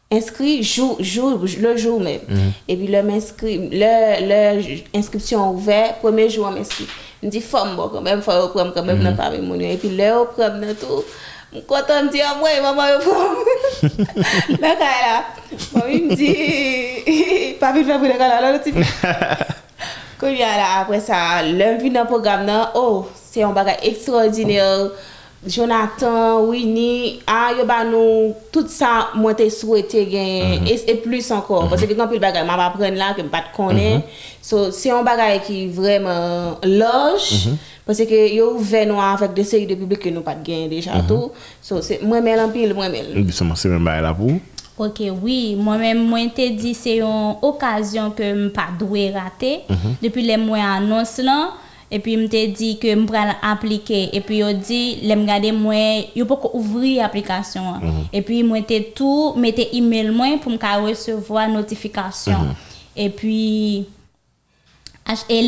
inskri 0.10 0.62
jou, 0.64 0.98
jou, 1.00 1.46
le 1.62 1.78
jou 1.78 2.00
men. 2.00 2.20
Mm 2.28 2.36
-hmm. 2.36 2.52
E 2.68 2.76
pi 2.76 2.88
lè 2.88 3.02
m'inskri, 3.04 3.58
lè, 3.70 4.20
lè 4.30 4.42
inskripsyon 4.94 5.42
ouve, 5.54 5.82
pwemè 6.02 6.30
jou 6.30 6.46
an 6.46 6.54
m'inskri. 6.54 6.86
Mdi 7.26 7.42
fòm 7.42 7.68
mhm. 7.68 7.78
bo, 7.78 7.88
kèmèm 7.94 8.22
fòm 8.26 8.50
kèmèm 8.54 8.74
kèmèm 8.76 9.02
nan 9.04 9.16
pari 9.18 9.42
moun 9.42 9.62
yo. 9.62 9.70
E 9.72 9.78
pi 9.82 9.90
lè 9.98 10.12
ou 10.14 10.28
prèm 10.36 10.60
nan 10.62 10.76
tou, 10.80 11.04
Mkoto 11.56 12.04
mdi 12.04 12.20
ya 12.20 12.34
mwen, 12.36 12.62
maman 12.62 12.90
yo 12.90 13.00
prom. 13.00 13.36
Nan 14.60 14.78
kaya 14.78 15.00
la, 15.06 15.16
mami 15.74 15.98
mdi, 16.10 16.32
papi 17.62 17.86
fè 17.88 17.96
pou 17.96 18.12
dekala, 18.12 18.42
nan 18.44 18.58
louti 18.58 18.76
fè. 18.76 18.84
Kon 20.20 20.36
yon 20.36 20.60
la 20.60 20.82
apre 20.82 21.00
sa, 21.04 21.42
lèm 21.46 21.80
vi 21.80 21.92
nan 21.96 22.10
program 22.12 22.44
nan, 22.48 22.76
oh, 22.76 23.06
se 23.16 23.40
yon 23.44 23.56
bagay 23.56 23.80
ekstraordinèr. 23.92 24.90
Jonathan, 25.46 26.42
Winnie, 26.50 27.22
a 27.30 27.54
yo 27.54 27.68
ba 27.70 27.84
nou, 27.86 28.32
tout 28.50 28.66
sa 28.72 29.12
mwen 29.14 29.36
te 29.38 29.46
souwete 29.54 30.02
gen, 30.10 30.60
mm 30.60 30.66
-hmm. 30.66 30.90
e 30.90 30.96
plus 31.04 31.30
ankon. 31.32 31.64
Mhm. 31.64 31.70
Pwese 31.70 31.88
gen 31.88 31.98
konpil 31.98 32.20
bagay, 32.20 32.44
mwen 32.44 32.60
apren 32.66 32.98
la, 32.98 33.14
ke 33.14 33.22
mwen 33.22 33.32
pat 33.32 33.52
konen. 33.54 34.00
Mm 34.00 34.02
-hmm. 34.02 34.42
So, 34.42 34.72
se 34.72 34.90
yon 34.90 35.06
bagay 35.06 35.40
ki 35.46 35.68
vremen 35.70 36.58
loj, 36.64 37.22
mm 37.32 37.38
-hmm. 37.38 37.58
Parce 37.86 38.00
que 38.00 38.34
yo 38.34 38.56
ouvert 38.56 38.88
nous 38.88 39.00
avec 39.00 39.34
des 39.34 39.44
séries 39.44 39.68
de 39.68 39.76
publics 39.76 40.00
que 40.00 40.10
nous 40.10 40.22
pas 40.22 40.34
de 40.34 40.44
gain 40.44 40.68
déjà 40.68 41.02
tout. 41.08 41.32
So, 41.62 41.82
c'est 41.82 42.02
moi 42.02 42.20
mêle 42.22 42.40
en 42.40 42.50
pile, 42.50 42.74
moi. 42.74 42.88
Justement, 43.14 43.56
c'est 43.56 43.70
même 43.70 43.86
là 43.86 44.14
pour. 44.14 44.32
Ok, 44.78 45.02
oui, 45.24 45.56
moi-même, 45.58 46.06
moi, 46.06 46.20
te 46.36 46.50
dit 46.50 46.74
c'est 46.74 46.98
une 46.98 47.36
occasion 47.42 48.12
que 48.12 48.24
je 48.24 48.48
pas 48.50 48.68
doué 48.78 49.10
rater. 49.10 49.60
Depuis 50.02 50.22
les 50.22 50.36
mois 50.36 50.58
annonce 50.58 51.20
là, 51.20 51.54
et 51.90 52.00
puis 52.00 52.18
me 52.18 52.28
te 52.28 52.46
dit 52.48 52.78
que 52.78 52.90
je 52.90 52.96
vais 52.96 53.18
appliquer. 53.42 54.10
Et 54.12 54.20
puis, 54.20 54.40
il 54.40 54.60
dit, 54.60 54.98
les 55.02 55.14
regarder 55.14 55.54
moi, 55.54 55.76
il 56.14 56.26
faut 56.26 56.52
ouvrir 56.54 57.04
l'application. 57.04 57.76
Et 58.12 58.22
puis, 58.22 58.44
moi, 58.44 58.62
te 58.64 58.78
tout, 58.92 59.34
mettez 59.38 59.78
email 59.78 60.10
moi 60.10 60.28
pour 60.42 60.52
me 60.52 60.88
recevoir 60.90 61.48
notification. 61.48 62.40
Et 62.98 63.10
puis, 63.10 63.86
et 65.30 65.42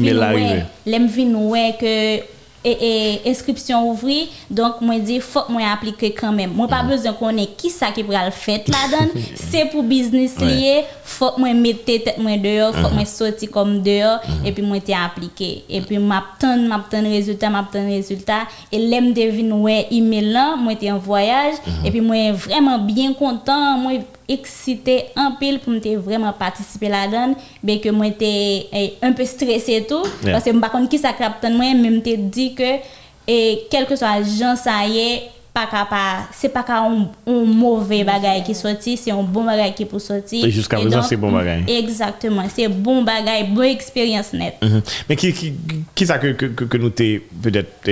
ouais, 0.00 0.64
les 0.86 0.98
vin 0.98 1.34
ouais 1.34 1.76
que 1.80 2.22
et, 2.62 3.20
inscription 3.26 3.90
ouvri 3.90 4.28
donc 4.50 4.80
moi 4.80 4.98
dit 4.98 5.18
faut 5.20 5.40
moi 5.48 5.62
appliquer 5.72 6.12
quand 6.12 6.32
même. 6.32 6.52
Moi 6.54 6.68
pas 6.68 6.82
besoin 6.82 7.12
qu'on 7.14 7.36
ait 7.36 7.48
qui 7.56 7.70
ça 7.70 7.90
qui 7.90 8.04
pourra 8.04 8.26
le 8.26 8.30
faire 8.30 8.60
là-dedans. 8.68 9.10
C'est 9.34 9.64
pour 9.70 9.82
business 9.82 10.38
lié 10.38 10.84
faut 11.10 11.32
que 11.32 11.40
moi 11.40 11.52
mettre 11.54 11.84
tête 11.84 12.16
moi 12.18 12.36
dehors 12.36 12.74
faut 12.74 12.88
que 12.88 12.94
moi 12.94 13.04
sortir 13.04 13.50
comme 13.50 13.82
dehors 13.82 14.20
et 14.44 14.52
puis 14.52 14.62
moi 14.62 14.78
t'ai 14.80 14.94
appliqué 14.94 15.64
et 15.68 15.80
puis 15.80 15.98
m'attend 15.98 16.56
m'attend 16.56 17.02
résultat 17.02 17.50
m'attend 17.50 17.84
résultat 17.86 18.46
et 18.70 18.78
l'aime 18.78 19.12
devine 19.12 19.52
ouais 19.54 19.88
email 19.90 20.30
là 20.32 20.54
moi 20.56 20.74
t'ai 20.76 20.90
en 20.92 20.98
voyage 20.98 21.54
et 21.84 21.90
puis 21.90 22.00
moi 22.00 22.32
vraiment 22.32 22.78
bien 22.78 23.12
content 23.12 23.76
moi 23.78 23.92
excité 24.28 25.06
en 25.16 25.32
pile 25.32 25.58
pour 25.58 25.72
me 25.72 25.96
vraiment 25.96 26.32
participer 26.32 26.88
là-dedans 26.88 27.34
bien 27.62 27.78
que 27.78 27.88
moi 27.88 28.10
t'ai 28.10 28.68
eh, 28.72 28.94
un 29.02 29.12
peu 29.12 29.24
stressé 29.24 29.72
et 29.72 29.86
tout. 29.86 30.04
Yeah. 30.22 30.32
parce 30.32 30.44
que 30.44 30.50
par 30.58 30.70
contre 30.70 30.88
qui 30.88 30.98
ça 30.98 31.12
capte 31.12 31.42
moi 31.50 31.74
même 31.74 32.00
te 32.00 32.14
dit 32.14 32.54
que 32.54 32.78
et 33.26 33.66
quel 33.70 33.86
que 33.86 33.96
soit 33.96 34.22
gens 34.22 34.54
ça 34.54 34.86
y 34.86 34.98
est 34.98 35.22
pa 35.50 35.64
ka 35.66 35.82
pa, 35.90 36.02
se 36.36 36.48
pa 36.52 36.62
ka 36.66 36.78
un 36.86 37.10
mouve 37.26 38.00
bagay 38.06 38.42
ki 38.46 38.54
soti, 38.54 38.94
se 39.00 39.10
un 39.10 39.26
bon 39.26 39.48
bagay 39.48 39.72
ki 39.74 39.86
pou 39.90 40.02
soti. 40.02 40.44
E 40.46 40.50
jiska 40.54 40.78
prezant 40.78 41.08
se 41.08 41.18
bon 41.18 41.34
bagay. 41.34 41.64
Exactement, 41.80 42.46
se 42.52 42.68
bon 42.70 43.02
bagay, 43.06 43.48
bon 43.50 43.66
eksperyans 43.66 44.30
net. 44.38 44.62
Men 45.08 45.18
ki 45.18 46.06
sa 46.06 46.20
ke 46.22 46.78
nou 46.78 46.92
te, 46.94 47.08
pedet, 47.42 47.90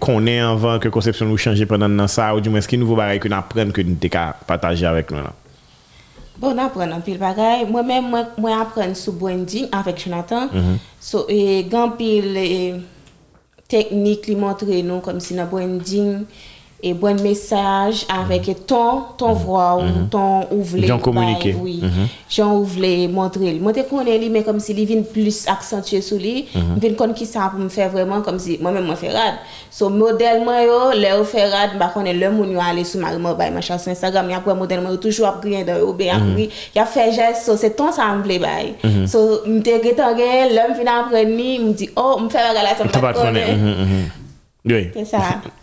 konen 0.00 0.46
anvan, 0.48 0.80
ke 0.80 0.92
konsepsyon 0.94 1.28
nou 1.30 1.40
chanje 1.40 1.68
pendant 1.68 1.92
nan 1.92 2.08
sa, 2.10 2.32
ou 2.32 2.40
di 2.40 2.52
mwen 2.52 2.64
se 2.64 2.72
ki 2.72 2.80
nouvo 2.80 2.96
bagay 2.98 3.20
ke 3.20 3.32
nou 3.32 3.44
apren 3.44 3.74
ke 3.76 3.84
nou 3.84 4.00
te 4.00 4.12
ka 4.12 4.30
pataje 4.48 4.88
avèk 4.88 5.12
nou 5.12 5.28
nan? 5.28 5.42
Bon 6.40 6.58
apren 6.60 6.90
an 6.92 7.04
pil 7.04 7.20
bagay, 7.20 7.64
mwen 7.68 7.86
men 7.88 8.10
mwen 8.10 8.56
apren 8.56 8.96
sou 8.96 9.16
branding 9.20 9.68
avèk 9.76 10.06
Jonathan, 10.06 10.48
so 11.00 11.26
e 11.32 11.60
gan 11.68 11.94
pil 12.00 12.40
teknik 13.68 14.28
li 14.30 14.36
montre 14.38 14.80
nou 14.86 15.04
kom 15.04 15.20
si 15.20 15.36
nan 15.36 15.48
branding, 15.50 16.24
et 16.82 16.92
bon 16.92 17.20
message 17.22 18.06
avec 18.08 18.46
mm-hmm. 18.46 18.66
ton 18.66 19.02
ton 19.16 19.32
mm-hmm. 19.32 19.38
voix 19.38 19.76
ou 19.76 19.82
mm-hmm. 19.82 20.08
ton 20.10 20.46
ouvlé 20.50 20.86
j'en 20.86 20.98
communiquer 20.98 21.56
oui. 21.58 21.82
J'en 22.28 22.56
ouvlé 22.56 23.08
montrer 23.08 23.54
moi 23.54 23.72
te 23.72 23.80
connais 23.80 24.18
lui 24.18 24.28
mais 24.28 24.42
comme 24.42 24.60
si 24.60 24.72
il 24.72 24.84
vient 24.84 25.02
plus 25.02 25.46
accentué 25.48 26.00
sur 26.00 26.18
lui 26.18 26.46
vient 26.76 26.94
comme 26.94 27.14
qui 27.14 27.24
ça 27.24 27.50
pour 27.50 27.60
me 27.60 27.68
faire 27.68 27.90
vraiment 27.90 28.20
comme 28.20 28.38
si 28.38 28.58
moi 28.60 28.72
même 28.72 28.84
moi 28.84 28.96
faire 28.96 29.14
rad 29.14 29.34
so 29.70 29.88
modèle 29.88 30.44
moi 30.44 30.62
yo 30.62 30.92
le 30.94 31.24
faire 31.24 31.50
rad 31.50 31.78
bah 31.78 31.90
connais 31.94 32.12
le 32.12 32.30
monde 32.30 32.56
aller 32.60 32.84
sur 32.84 33.00
ma 33.00 33.16
bah 33.16 33.50
ma 33.50 33.60
chaîne 33.60 33.78
Instagram. 33.86 34.28
Y 34.30 34.34
a 34.34 34.54
modèle 34.54 34.80
moi 34.80 34.96
toujours 34.98 35.28
après 35.28 35.48
rien 35.48 35.64
dans 35.64 35.92
bien 35.92 36.20
oui. 36.36 36.50
Y 36.74 36.78
a 36.78 36.84
fait 36.84 37.12
geste 37.12 37.46
so 37.46 37.56
c'est 37.56 37.74
ton 37.74 37.90
ça 37.90 38.14
me 38.14 38.22
plaît 38.22 38.38
bah 38.38 38.48
so 39.06 39.40
me 39.46 39.60
te 39.60 39.70
retangue 39.70 40.54
l'homme 40.54 40.78
vient 40.78 41.04
après 41.04 41.24
ni 41.24 41.58
me 41.58 41.72
dit 41.72 41.88
oh 41.96 42.18
me 42.20 42.28
faire 42.28 42.54
rad 42.54 42.76
ça 42.76 42.84
me 42.84 43.12
connais 43.12 43.56
oui. 44.66 44.90
C'est 44.94 45.04
ça. 45.04 45.18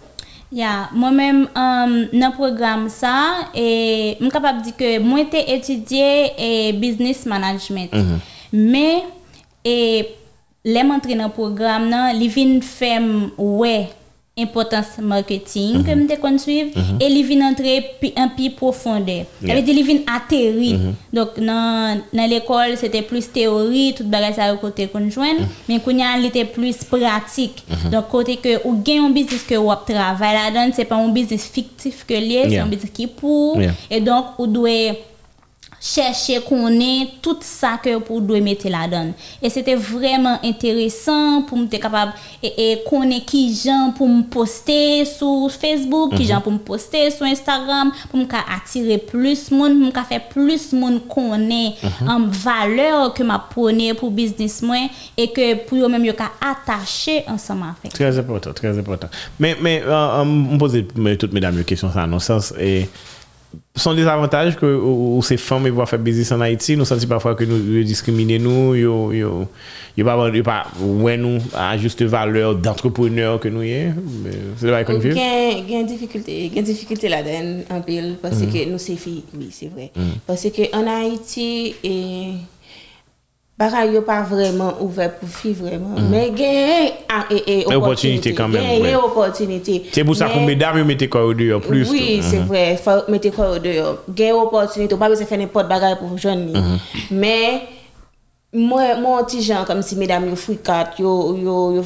Ya, 0.53 0.87
mwen 0.93 1.15
men 1.17 1.37
um, 1.57 1.93
nan 2.13 2.33
program 2.37 2.85
sa, 2.93 3.49
e, 3.57 4.17
m 4.21 4.29
kapap 4.29 4.59
di 4.61 4.69
ke 4.77 4.99
mwen 5.01 5.25
te 5.33 5.41
etudye 5.49 6.09
e, 6.37 6.49
business 6.77 7.25
management. 7.25 7.89
Mm 7.93 8.03
-hmm. 8.05 8.19
Me, 8.51 9.03
e, 9.65 10.05
lem 10.63 10.91
antre 10.93 11.17
nan 11.17 11.31
program 11.33 11.89
nan, 11.89 12.13
li 12.19 12.29
vin 12.29 12.61
fem 12.61 13.31
wey. 13.37 13.87
Importance 14.35 14.97
marketing 14.97 15.83
ke 15.85 15.93
mte 15.93 16.15
kon 16.21 16.39
suiv, 16.41 16.71
e 16.97 17.09
li 17.11 17.21
vin 17.27 17.43
antre 17.45 17.75
pi, 17.99 18.09
an 18.17 18.31
pi 18.33 18.47
profonde. 18.57 19.19
Yeah. 19.43 19.51
Ave 19.53 19.61
di 19.67 19.75
li 19.77 19.83
vin 19.85 20.01
ateri. 20.09 20.71
Donc 21.13 21.37
nan, 21.37 22.01
nan 22.13 22.29
l'école, 22.29 22.75
c'était 22.77 23.03
plus 23.03 23.27
théorie, 23.31 23.93
tout 23.93 24.09
bagay 24.09 24.33
sa 24.33 24.49
yo 24.49 24.57
kote 24.61 24.87
kon 24.89 25.05
jwen, 25.13 25.43
men 25.69 25.83
kounya 25.85 26.15
li 26.17 26.31
te 26.33 26.47
plus 26.49 26.81
pratik. 26.89 27.61
Donc 27.93 28.09
kote 28.09 28.39
ke 28.41 28.57
ou 28.63 28.73
gen 28.81 29.03
yon 29.03 29.13
business 29.13 29.45
ke 29.45 29.59
wap 29.61 29.85
travay 29.89 30.33
la 30.39 30.49
dan, 30.55 30.73
se 30.73 30.87
pa 30.89 30.97
yon 30.97 31.13
business 31.13 31.51
ke 31.53 32.17
liye, 32.17 32.47
se 32.47 32.53
Yeah. 32.53 32.63
yon 32.63 32.73
business 32.73 32.93
ki 32.93 33.07
pou, 33.07 33.59
Yeah. 33.61 33.73
et 33.89 34.01
donc 34.01 34.39
ou 34.39 34.47
dwe 34.47 34.95
chercher 35.83 36.39
konen 36.41 37.07
tout 37.21 37.37
ça 37.41 37.77
que 37.83 37.97
pour 37.99 38.21
doit 38.21 38.39
mettre 38.39 38.69
la 38.69 38.87
donne 38.87 39.13
et 39.41 39.49
c'était 39.49 39.75
vraiment 39.75 40.39
intéressant 40.43 41.41
pour 41.41 41.57
me 41.57 41.67
capable 41.67 42.13
et, 42.41 42.71
et 42.71 42.83
connaître 42.89 43.25
qui 43.25 43.53
gens 43.53 43.91
pour 43.97 44.07
me 44.07 44.23
poster 44.23 45.03
sur 45.03 45.51
Facebook 45.51 46.15
qui 46.15 46.25
gens 46.25 46.39
pour 46.39 46.53
me 46.53 46.59
poster 46.59 47.11
sur 47.11 47.25
Instagram 47.25 47.91
pour 48.09 48.19
me 48.19 48.25
attirer 48.55 48.97
plus 48.97 49.51
monde 49.51 49.73
pour 49.73 50.01
me 50.01 50.07
faire 50.07 50.27
plus 50.29 50.71
monde 50.71 51.01
connaît 51.07 51.73
en 52.07 52.27
valeur 52.27 53.13
que 53.13 53.23
m'a 53.23 53.39
prôné 53.39 53.93
pour 53.93 54.09
business 54.09 54.61
moi 54.61 54.77
et 55.17 55.31
que 55.31 55.55
pour 55.65 55.89
même 55.89 56.05
yo 56.05 56.13
attacher 56.41 57.23
ensemble 57.27 57.63
avec 57.81 57.93
Très 57.93 58.17
important, 58.17 58.53
très 58.53 58.77
important. 58.77 59.09
Mais, 59.39 59.55
mais 59.61 59.81
euh, 59.85 59.91
euh, 59.91 60.23
on 60.23 60.57
pose 60.57 60.77
toutes 61.19 61.33
mesdames 61.33 61.57
une 61.57 61.63
question 61.63 61.91
ça, 61.91 62.07
le 62.07 62.19
sens, 62.19 62.53
et, 62.59 62.89
sont 63.75 63.93
des 63.93 64.05
avantages 64.05 64.55
que 64.55 64.65
ou, 64.65 65.17
ou 65.17 65.23
ces 65.23 65.37
femmes 65.37 65.67
vont 65.69 65.85
faire 65.85 65.99
business 65.99 66.31
en 66.31 66.41
Haïti, 66.41 66.77
nous 66.77 66.85
sentons 66.85 67.07
parfois 67.07 67.35
que 67.35 67.43
nous 67.43 67.83
discriminons, 67.83 68.39
nous, 68.43 68.75
yo, 68.75 69.11
yo, 69.11 69.47
yo 69.97 70.05
pas, 70.05 70.29
yo 70.29 70.43
pas, 70.43 70.67
ouais, 70.79 71.17
nous, 71.17 71.39
à 71.55 71.77
juste 71.77 72.03
valeur 72.03 72.55
d'entrepreneur 72.55 73.39
que 73.39 73.47
nous 73.47 73.63
y 73.63 73.71
est, 73.71 73.93
c'est 74.57 74.69
pas 74.69 74.83
qu'on 74.83 74.99
vit. 74.99 75.11
Gen, 75.11 75.67
gen 75.67 75.85
difficulté, 75.85 76.51
gen 76.53 76.63
difficulté 76.63 77.09
la 77.09 77.23
den 77.23 77.63
en 77.69 77.81
pile 77.81 78.15
parce 78.21 78.39
que 78.39 78.69
nous 78.69 78.77
c'est 78.77 78.95
filles, 78.95 79.23
oui, 79.37 79.49
c'est 79.51 79.71
vrai. 79.71 79.91
Parce 80.27 80.43
que 80.43 80.75
en 80.75 80.87
Haïti 80.87 81.75
et 81.83 82.31
bagay 83.57 83.93
yo 83.93 84.01
pas 84.01 84.21
vraiment 84.23 84.73
ouvert 84.81 85.13
pour 85.15 85.29
filles 85.29 85.53
vraiment, 85.53 85.95
mais 86.09 86.31
gen 86.35 86.91
ah, 87.07 87.25
et, 87.29 87.61
et, 87.61 87.75
Opportunité 87.75 88.33
quand 88.33 88.47
même, 88.47 88.63
Gen, 88.63 88.81
ouais. 88.81 88.89
gen 88.89 88.95
opportunité. 88.97 89.83
C'est 89.91 90.03
pour 90.03 90.15
ça 90.15 90.27
que 90.29 90.39
Mais- 90.39 90.45
mesdames, 90.47 90.79
vous 90.79 90.85
mettez 90.85 91.07
quoi 91.07 91.25
au 91.25 91.33
dehors 91.33 91.61
plus. 91.61 91.89
Oui, 91.89 92.21
au 93.55 93.59
dehors. 93.59 93.97
Gen 94.15 94.31
opportunité, 94.33 94.95
ou 94.95 94.97
pas 94.97 95.07
besoin 95.09 95.23
de 95.23 95.29
faire 95.29 95.37
n'importe 95.37 95.67
bagay 95.69 95.95
pour 95.99 96.17
jeune 96.17 96.47
ni. 96.47 96.53
Mais 97.11 97.61
moi 98.51 98.95
mon 98.95 99.23
petit 99.23 99.41
gens 99.41 99.65
comme 99.65 99.81
si 99.81 99.95
mesdames 99.95 100.29
yo 100.29 100.35
frikat, 100.35 100.91
yo 100.99 101.35
yo 101.37 101.73
yo 101.75 101.83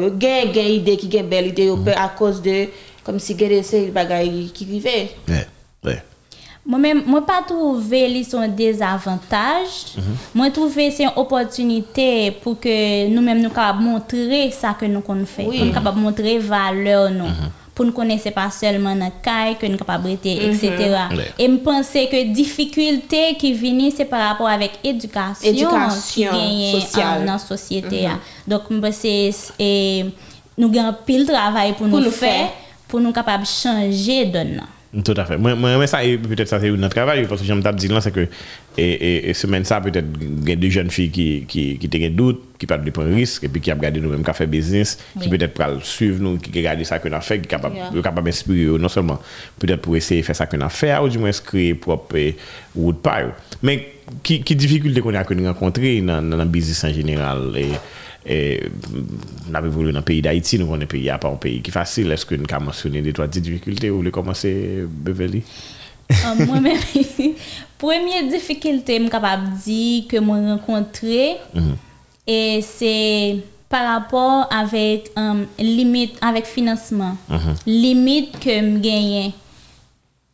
yo 0.00 0.10
gen 0.18 0.52
gen 0.52 0.66
idée 0.66 0.96
qui 0.96 1.10
gen 1.10 1.26
belle 1.26 1.48
idée 1.48 1.66
yo 1.66 1.76
peur 1.76 1.96
à 1.98 2.08
cause 2.08 2.40
de 2.42 2.66
comme 3.04 3.18
si 3.18 3.36
gen 3.38 3.62
bagay 3.92 4.50
ouais. 5.84 6.02
Mwen 6.68 6.98
mwen 7.06 7.24
pa 7.24 7.38
trouve 7.48 8.02
li 8.12 8.20
son 8.28 8.50
dezavantaj, 8.52 9.70
mm 9.96 10.02
-hmm. 10.02 10.16
mwen 10.34 10.52
trouve 10.52 10.90
se 10.92 11.02
yon 11.02 11.16
opotunite 11.16 12.34
pou 12.42 12.58
ke 12.60 13.08
nou 13.08 13.24
menm 13.24 13.40
nou 13.40 13.48
kapab 13.48 13.80
montre 13.80 14.50
sa 14.52 14.74
ke 14.76 14.84
nou 14.88 15.00
kon 15.00 15.24
fè, 15.24 15.46
oui. 15.46 15.56
pou 15.56 15.64
nou 15.64 15.72
kapab 15.78 15.96
montre 15.96 16.36
valeur 16.38 17.08
nou, 17.08 17.24
mm 17.24 17.32
-hmm. 17.32 17.56
pou 17.72 17.88
nou 17.88 17.96
konese 17.96 18.30
pa 18.36 18.50
selman 18.50 19.00
nan 19.00 19.16
kay, 19.24 19.56
ke 19.56 19.68
nou 19.68 19.80
kapab 19.80 20.04
rete, 20.04 20.36
mm 20.36 20.52
-hmm. 20.52 20.52
etc. 20.52 21.32
E 21.38 21.48
mpense 21.48 22.06
ke 22.12 22.24
difikulte 22.36 23.34
ki 23.40 23.52
vini 23.52 23.90
se 23.90 24.04
par 24.04 24.20
rapport 24.20 24.52
avèk 24.52 24.72
edukasyon 24.84 25.54
ki 26.12 26.22
genye 26.22 26.84
an, 27.02 27.24
nan 27.24 27.38
sosyete 27.38 28.02
ya. 28.02 28.12
Mhm. 28.12 28.20
Dok 28.46 28.70
mpense 28.70 29.32
e, 29.58 30.04
nou 30.56 30.68
gen 30.72 30.92
pil 31.06 31.24
travay 31.26 31.72
pou, 31.72 31.88
pou 31.88 32.00
nou 32.00 32.12
fè, 32.12 32.50
pou 32.88 33.00
nou 33.00 33.12
kapab 33.12 33.44
chanje 33.44 34.24
don 34.32 34.56
nan. 34.60 34.77
Tout 35.04 35.12
à 35.18 35.24
fait. 35.26 35.36
Moi, 35.36 35.54
moi, 35.54 35.86
ça, 35.86 35.98
peut-être 35.98 36.48
ça, 36.48 36.58
c'est 36.58 36.70
notre 36.70 36.94
travail, 36.94 37.26
parce 37.28 37.42
que 37.42 37.46
j'aime 37.46 37.62
t'as 37.62 37.72
dit 37.74 37.88
là, 37.88 38.00
c'est 38.00 38.10
que, 38.10 38.26
et, 38.78 38.82
et, 38.90 39.28
et 39.30 39.34
semaine 39.34 39.62
ça, 39.64 39.82
peut-être, 39.82 40.06
il 40.20 40.48
y 40.48 40.52
a 40.52 40.56
des 40.56 40.70
jeunes 40.70 40.90
filles 40.90 41.10
qui, 41.10 41.44
qui, 41.46 41.76
qui 41.76 41.86
ont 41.86 41.90
des 41.90 42.08
doutes, 42.08 42.40
qui 42.58 42.64
parlent 42.64 42.82
de 42.84 42.90
prendre 42.90 43.12
risque, 43.14 43.44
et 43.44 43.48
puis 43.48 43.60
qui 43.60 43.70
ont 43.70 43.76
regardé 43.76 44.00
nous-mêmes, 44.00 44.24
qui 44.24 44.32
fait 44.32 44.46
business, 44.46 44.98
qui 45.20 45.28
Oui. 45.28 45.36
peut-être 45.36 45.52
peuvent 45.52 45.84
suivre 45.84 46.22
nous, 46.22 46.38
qui 46.38 46.50
regardent 46.58 46.82
ça 46.84 46.98
qu'on 47.00 47.12
a 47.12 47.20
fait, 47.20 47.36
qui 47.38 47.42
sont 47.44 47.48
capables, 47.50 47.74
Yeah. 47.76 47.90
qui 47.94 48.00
capable 48.00 48.24
d'inspirer, 48.24 48.78
non 48.78 48.88
seulement, 48.88 49.18
peut-être 49.58 49.82
pour 49.82 49.94
essayer 49.94 50.22
de 50.22 50.26
faire 50.26 50.36
ça 50.36 50.46
qu'on 50.46 50.60
a 50.62 50.70
fait, 50.70 50.96
ou 50.98 51.08
du 51.10 51.18
moins 51.18 51.32
créer 51.32 51.74
propre 51.74 52.16
eh, 52.16 52.34
route 52.74 53.02
par 53.02 53.20
eux. 53.20 53.32
Mais, 53.62 53.88
qui, 54.22 54.40
qui 54.42 54.56
difficulté 54.56 55.02
qu'on 55.02 55.12
a 55.14 55.22
qu'on 55.22 55.44
a 55.44 55.48
rencontré 55.52 56.00
dans, 56.00 56.22
dans 56.22 56.38
le 56.38 56.44
business 56.46 56.82
en 56.84 56.92
général, 56.94 57.52
et, 57.58 57.66
et, 58.28 58.60
on 59.50 59.54
a 59.54 59.60
évolué 59.60 59.92
dans 59.92 60.00
le 60.00 60.04
pays 60.04 60.20
d'Haïti, 60.20 60.58
nous, 60.58 60.66
on 60.70 60.78
est 60.78 60.84
un 60.84 60.86
pays, 60.86 61.10
part 61.20 61.32
un 61.32 61.36
pays 61.36 61.62
qui 61.62 61.70
est 61.70 61.72
facile, 61.72 62.12
est-ce 62.12 62.26
que 62.26 62.34
nous 62.34 62.44
avons 62.50 62.66
mentionné 62.66 63.00
des 63.00 63.12
trois 63.12 63.26
difficultés, 63.26 63.88
vous 63.88 63.96
voulez 63.98 64.10
commencer, 64.10 64.84
Beverly? 64.86 65.42
Euh, 66.10 66.46
Moi-même, 66.46 66.76
première 67.78 68.28
difficulté, 68.28 68.96
je 68.96 69.00
suis 69.02 69.10
capable 69.10 69.50
de 69.50 69.56
dire 69.62 70.04
que 70.08 70.18
moi 70.18 70.36
rencontré, 70.36 71.36
et 72.26 72.60
c'est 72.62 73.36
par 73.68 73.94
rapport 73.94 74.46
avec 74.50 75.10
euh, 75.18 75.44
limite, 75.58 76.16
avec 76.20 76.46
financement. 76.46 77.16
Limite 77.66 78.38
que 78.38 78.50
je 78.50 78.78
gagne. 78.78 79.32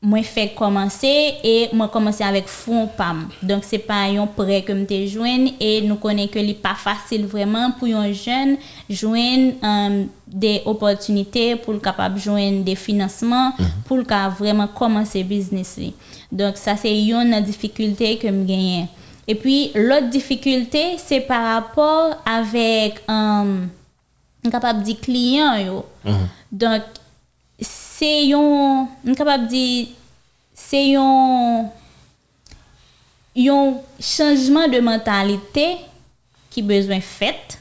Moi 0.06 0.23
fait 0.23 0.52
commencer 0.54 1.32
et 1.42 1.70
moi 1.73 1.88
commencer 1.88 2.23
avec 2.23 2.46
fonds 2.46 2.87
PAM. 2.94 3.30
Donc 3.42 3.64
c'est 3.64 3.78
pas 3.78 4.02
un 4.02 4.26
prêt 4.26 4.61
que 4.61 4.75
me 4.75 4.84
te 4.84 5.06
joindre 5.06 5.52
et 5.58 5.80
nous 5.80 5.94
connaissons 5.96 6.30
que 6.30 6.46
c'est 6.46 6.52
pas 6.61 6.75
facile 6.75 7.25
vraiment 7.25 7.70
pour 7.70 7.88
un 7.88 8.12
jeune 8.12 8.58
joindre 8.90 9.54
euh, 9.64 10.04
des 10.26 10.61
opportunités 10.66 11.56
pour 11.56 11.73
le 11.73 11.78
capable 11.78 12.18
joindre 12.18 12.62
des 12.64 12.75
financements 12.75 13.54
pour 13.87 13.96
le 13.96 14.04
vraiment 14.38 14.66
commencer 14.66 15.25
business 15.25 15.78
li. 15.78 15.94
Donc 16.30 16.58
ça 16.58 16.76
c'est 16.76 16.94
une 16.94 17.40
difficulté 17.40 18.18
que 18.18 18.28
me 18.28 18.44
gagne. 18.44 18.88
Et 19.26 19.34
puis 19.34 19.70
l'autre 19.75 20.11
difficulté 20.11 20.96
c'est 20.99 21.20
par 21.20 21.54
rapport 21.54 22.16
avec 22.26 23.00
euh, 23.08 23.64
capable 24.50 24.82
de 24.84 24.92
client 24.92 25.56
yo. 25.56 25.87
Donc 26.52 26.82
c'est 27.97 28.27
yon 28.27 28.89
on 29.07 29.15
capable 29.15 29.47
dire 29.47 29.87
c'est 30.53 30.89
yon 30.89 31.71
yon 33.37 33.83
changement 34.01 34.67
de 34.67 34.81
mentalité 34.81 35.77
qui 36.51 36.63
besoin 36.63 37.01
fait 37.01 37.59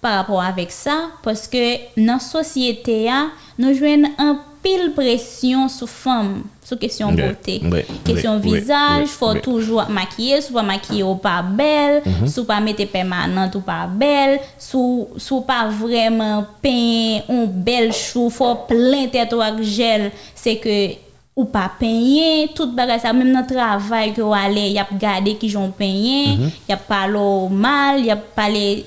par 0.00 0.14
rapport 0.14 0.42
avec 0.42 0.72
ça 0.72 1.10
parce 1.22 1.46
que 1.46 1.76
dans 1.96 2.14
la 2.14 2.18
société 2.18 3.08
a, 3.08 3.28
nous 3.58 3.74
jouons 3.74 4.04
un 4.18 4.40
pile 4.62 4.92
pression 4.92 5.68
sur 5.68 5.88
femme 5.88 6.42
sur 6.66 6.76
question 6.80 7.12
beauté. 7.12 7.62
Question 8.04 8.40
ouais, 8.40 8.58
visage 8.58 9.02
ouais, 9.02 9.06
faut 9.06 9.34
toujours 9.34 9.88
maquiller 9.88 10.40
soit 10.40 10.62
pas 10.62 10.66
maquiller 10.66 11.04
ou 11.04 11.14
pas 11.14 11.40
belle 11.40 12.02
soit 12.26 12.44
pas 12.44 12.58
mettre 12.58 12.84
permanente 12.88 13.54
ou 13.54 13.60
pas 13.60 13.86
belle 13.86 14.40
soit 14.58 15.06
soit 15.16 15.46
pas 15.46 15.68
vraiment 15.68 16.44
peint 16.60 17.20
un 17.28 17.44
bel 17.46 17.92
chou 17.92 18.30
faut 18.30 18.56
plein 18.66 19.06
tête 19.06 19.32
ou 19.32 19.40
avec 19.40 19.62
gel 19.62 20.10
c'est 20.34 20.56
que 20.56 20.88
ou 21.36 21.44
pas 21.44 21.70
peigner 21.78 22.48
tout 22.52 22.72
bagay 22.72 22.98
ça 22.98 23.12
même 23.12 23.32
dans 23.32 23.46
le 23.48 23.54
travail 23.54 24.12
que 24.12 24.22
aller 24.22 24.70
y 24.70 24.78
a 24.80 24.88
garder 24.92 25.36
qui 25.36 25.48
j'ont 25.48 25.70
peigné 25.70 26.36
y 26.68 26.72
a 26.72 26.76
parlé 26.76 27.48
mal 27.48 28.04
y 28.04 28.10
a 28.10 28.16
parlé 28.16 28.86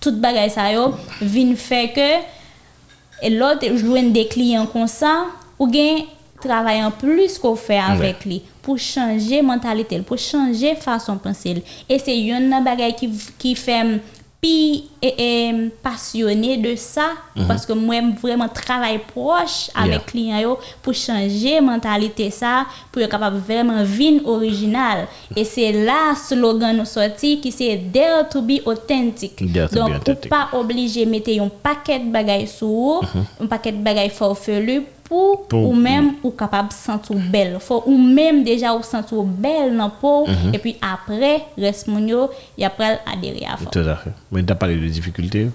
tout 0.00 0.12
bagay 0.12 0.48
ça 0.48 0.72
yo 0.72 0.94
vinn 1.20 1.54
fait 1.56 1.92
que 1.94 3.26
et 3.26 3.28
l'autre 3.28 3.76
joindre 3.76 4.12
des 4.12 4.26
clients 4.26 4.64
comme 4.64 4.86
ça 4.86 5.26
ou 5.58 5.66
gain 5.66 6.04
travail 6.40 6.82
en 6.84 6.90
plus 6.90 7.38
qu'on 7.38 7.56
fait 7.56 7.78
avec 7.78 8.24
lui 8.24 8.42
pour 8.62 8.78
changer 8.78 9.42
mentalité 9.42 9.98
pour 10.00 10.18
changer 10.18 10.74
façon 10.74 11.14
de 11.14 11.20
penser. 11.20 11.62
Et 11.88 11.98
c'est 11.98 12.18
une 12.20 12.62
bagay 12.64 12.94
qui 12.94 13.10
qui 13.38 13.54
fait 13.54 14.00
puis 14.40 14.84
et, 15.02 15.48
et, 15.48 15.70
passionné 15.82 16.56
de 16.58 16.76
ça 16.76 17.10
parce 17.48 17.66
que 17.66 17.72
moi 17.72 17.96
vraiment 18.20 18.48
travail 18.48 18.98
proche 18.98 19.70
avec 19.74 19.88
Yeah. 19.88 20.00
client 20.06 20.38
yo 20.40 20.58
pour 20.82 20.94
changer 20.94 21.60
mentalité 21.60 22.30
ça 22.30 22.66
pour 22.92 23.02
être 23.02 23.10
capable 23.10 23.38
vraiment 23.38 23.82
vivre 23.82 24.28
original. 24.28 25.08
Et 25.34 25.44
c'est 25.44 25.72
là 25.72 26.14
slogan 26.14 26.76
nous 26.76 26.84
sorti 26.84 27.40
qui 27.40 27.50
c'est 27.50 27.76
dare 27.76 28.28
to 28.28 28.40
be 28.42 28.60
authentic 28.64 29.32
Dare 29.52 29.70
donc 29.70 29.90
ou 30.08 30.28
pas 30.28 30.50
obligé 30.52 31.04
mettre 31.04 31.30
un 31.30 31.48
paquet 31.48 31.98
de 31.98 32.10
bagaille 32.10 32.46
sur 32.46 32.68
vous, 32.68 33.00
un 33.40 33.46
paquet 33.46 33.72
de 33.72 33.82
bagaille 33.82 34.10
farfelu 34.10 34.84
pour, 35.08 35.46
Pour- 35.48 35.68
ou 35.70 35.74
même 35.74 36.12
ou 36.22 36.30
capable 36.30 36.68
de 36.68 36.74
sentir 36.74 37.16
belle 37.16 37.58
faut 37.60 37.82
ou 37.86 37.96
même 37.96 38.44
déjà 38.44 38.74
ou 38.74 38.82
sentir 38.82 39.22
belle 39.22 39.76
dans 39.76 39.90
peau 39.90 40.26
et 40.52 40.58
puis 40.58 40.76
après 40.82 41.44
reste 41.56 41.88
moun 41.88 42.06
yo 42.08 42.28
y 42.58 42.64
après 42.64 43.00
adhérer 43.10 43.46
à 43.50 43.56
fond 43.56 43.70
Tout 43.70 43.78
à 43.80 43.96
fait. 43.96 44.10
Mais 44.30 44.42
tu 44.44 44.52
as 44.52 44.56
parlé 44.56 44.76
de 44.76 44.86
difficultés. 44.86 45.48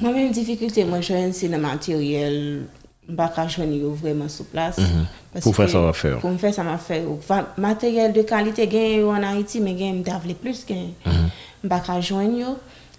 Moi-même, 0.00 0.30
difficulté, 0.30 0.84
moi, 0.84 1.00
je 1.00 1.12
c'est 1.32 1.48
le 1.48 1.58
matériel, 1.58 2.62
je 3.06 3.12
ne 3.12 3.16
peux 3.16 3.22
pas 3.34 3.48
joindre 3.48 3.74
yo 3.74 3.90
vraiment 3.92 4.28
sur 4.28 4.44
place. 4.46 4.76
Parce 5.32 5.42
Pour 5.44 5.54
faire 5.54 5.66
que 5.66 5.72
ça, 5.72 5.80
va 5.80 5.92
faire. 5.92 6.18
Pour 6.18 6.30
me 6.30 6.38
faire 6.38 6.54
ça, 6.54 6.62
m'a 6.62 6.78
fait. 6.78 7.04
Va- 7.28 7.52
Matériel 7.58 8.12
de 8.12 8.22
qualité, 8.22 8.66
gain 8.66 8.98
yo 9.00 9.10
en 9.10 9.22
Haïti, 9.22 9.60
mais 9.60 9.74
gain, 9.74 9.92
m'davle 9.94 10.34
plus 10.34 10.64
gain. 10.64 10.86
Je 11.04 11.10
ne 11.10 11.14
peux 11.62 11.68
pas 11.68 12.00
joindre 12.00 12.38
yo. 12.38 12.46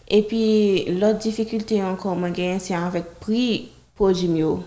Et 0.09 0.21
puis, 0.21 0.85
l'autre 0.99 1.17
difficulté 1.19 1.81
encore, 1.81 2.15
moi, 2.15 2.29
gagne, 2.29 2.59
c'est 2.59 2.75
avec 2.75 3.05
prix 3.19 3.69
produit 3.95 4.27
mieux. 4.27 4.57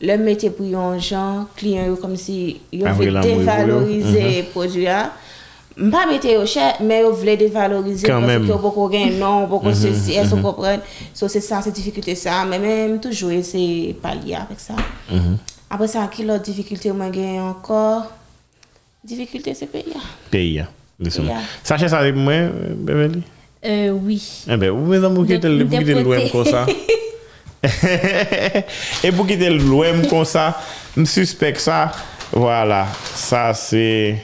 Le 0.00 0.16
métier 0.16 0.50
pour 0.50 0.66
un 0.78 0.98
gens, 0.98 1.46
clients, 1.56 1.86
yo 1.86 1.96
comme 1.96 2.16
si 2.16 2.60
vraiment, 2.72 2.98
oui, 2.98 3.06
dévaloriser 3.06 4.42
le 4.42 4.50
produit. 4.50 4.84
là. 4.84 5.12
Pas 5.92 6.06
mettre 6.06 6.28
au 6.36 6.44
cher, 6.44 6.74
mais 6.80 7.02
ils 7.06 7.24
veulent 7.24 7.36
dévaloriser 7.36 8.06
Quand 8.06 8.20
parce 8.20 8.38
que 8.38 8.60
beaucoup 8.60 8.88
gain 8.88 9.10
non, 9.12 9.46
beaucoup 9.46 9.72
ceci, 9.72 10.12
est-ce 10.14 10.30
qu'on 10.30 10.42
comprend? 10.42 10.76
So, 11.14 11.28
c'est 11.28 11.40
ça, 11.40 11.60
c'est 11.62 11.70
difficulté 11.70 12.16
ça. 12.16 12.44
Mais 12.44 12.58
même 12.58 12.98
toujours 13.00 13.30
essayer 13.30 13.92
de 13.92 13.98
pallier 13.98 14.34
avec 14.34 14.58
ça. 14.58 14.74
Après 15.70 15.86
ça, 15.86 16.08
qui 16.12 16.24
l'autre 16.24 16.42
difficulté, 16.42 16.90
moi, 16.90 17.10
gagne 17.10 17.40
encore? 17.40 18.06
Difficulté, 19.04 19.54
c'est 19.54 19.66
payer. 19.66 19.94
Hein. 19.94 20.36
Yeah. 20.36 20.68
Sachez 21.62 21.88
ça 21.88 21.98
avec 21.98 22.16
moi, 22.16 22.32
euh, 22.32 22.74
Beverly? 22.74 23.22
Euh, 23.64 23.90
oui. 23.90 24.44
Eh 24.50 24.56
ben, 24.56 24.70
vous 24.70 24.90
le 24.92 24.98
de 24.98 26.02
loin 26.02 26.18
côté. 26.18 26.30
comme 26.30 26.44
ça. 26.44 26.66
e 29.06 29.10
pou 29.10 29.26
ki 29.28 29.36
te 29.40 29.50
lwem 29.54 30.04
kon 30.10 30.26
sa, 30.28 30.52
m 30.96 31.06
suspek 31.08 31.58
sa, 31.62 31.88
wala, 32.34 32.84
sa 33.18 33.50
se, 33.56 34.16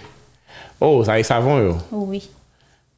oh, 0.79 1.03
sa 1.07 1.19
e 1.19 1.27
savon 1.27 1.63
yo? 1.63 1.77
Oui. 2.05 2.23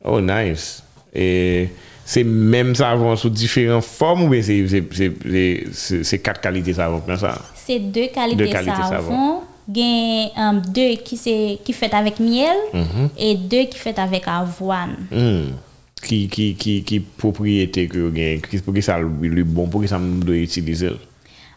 Oh, 0.05 0.21
nice. 0.21 0.83
E 1.16 1.69
se 2.07 2.23
menm 2.23 2.75
savon 2.78 3.16
sou 3.19 3.33
diferent 3.33 3.83
form 3.83 4.26
ou 4.26 4.31
be 4.31 4.43
se 4.45 6.21
kat 6.23 6.40
kalite 6.45 6.76
savon 6.76 7.02
pwen 7.07 7.19
sa? 7.21 7.35
Se 7.59 7.81
de 7.81 8.07
kalite 8.14 8.52
savon, 8.93 9.40
gen 9.66 10.31
um, 10.38 10.61
de 10.62 10.93
ki, 11.02 11.19
ki 11.66 11.75
fet 11.75 11.97
avèk 11.99 12.21
miel, 12.23 12.61
mm 12.73 12.85
-hmm. 12.85 13.09
e 13.16 13.35
de 13.35 13.64
ki 13.73 13.81
fet 13.81 13.99
avèk 13.99 14.28
avwan. 14.31 14.95
Hmm. 15.11 15.57
ki, 16.03 16.29
ki, 16.29 16.55
ki, 16.55 16.83
ki 16.85 17.00
propriété 17.00 17.88
que 17.88 18.11
gagne 18.11 18.41
pour 18.65 18.75
que 18.75 18.81
ça 18.81 18.99
le 18.99 19.45
bon? 19.45 19.67
Pour 19.67 19.81
que 19.81 19.87
ça 19.87 19.99
nous 19.99 20.23
doit 20.23 20.37
utiliser? 20.37 20.93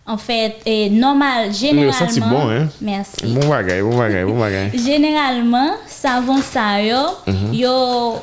En 0.06 0.18
fait 0.18 0.56
eh, 0.66 0.90
normal 0.90 1.54
généralement 1.54 2.08
oui, 2.10 2.20
bon 2.22 2.50
hein. 2.50 2.68
Merci. 2.82 3.28
Bon 3.28 3.48
bagay 3.48 3.82
bon 3.82 3.96
bagay 3.96 4.24
bon 4.24 4.40
bagay 4.40 4.72
généralement 4.74 5.74
savon 5.86 6.42
ça 6.42 6.82
yo 6.82 6.98
mm 7.28 7.32
-hmm. 7.32 7.54
yo 7.54 8.16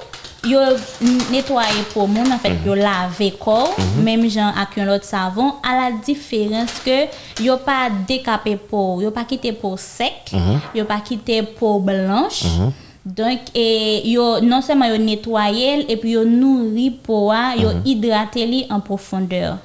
yo 0.44 0.58
nettoyer 1.30 1.84
pour 1.94 2.08
mon 2.08 2.22
en 2.32 2.38
fait 2.38 2.50
mm 2.50 2.56
-hmm. 2.56 2.66
yo 2.66 2.74
laver 2.74 3.32
corps 3.38 3.74
mm 3.78 3.84
-hmm. 3.84 4.02
même 4.04 4.28
gens 4.28 4.52
avec 4.56 4.78
un 4.78 4.88
autre 4.88 5.04
savon 5.04 5.52
à 5.62 5.72
la 5.80 5.88
différence 6.04 6.74
que 6.84 7.06
yo 7.40 7.56
pas 7.58 7.88
décapé 8.08 8.56
pour 8.56 9.00
yo 9.02 9.12
pas 9.12 9.24
quitter 9.24 9.52
pour 9.52 9.78
sec 9.78 10.32
mhm. 10.32 10.58
yo 10.74 10.84
pas 10.84 11.00
quitter 11.08 11.42
pour 11.58 11.80
blanche 11.80 12.42
mhm. 12.44 12.72
Donc 13.06 13.38
et 13.54 14.02
yo 14.08 14.40
non 14.40 14.60
seulement 14.60 14.86
yo 14.86 14.96
nettoyé 14.98 15.86
et 15.90 15.96
puis 15.96 16.10
yo 16.10 16.24
nourri 16.24 16.86
yo 17.08 17.68
Mhm. 17.68 17.82
hydraté 17.84 18.44
li 18.46 18.66
en 18.68 18.80
profondeur 18.80 19.58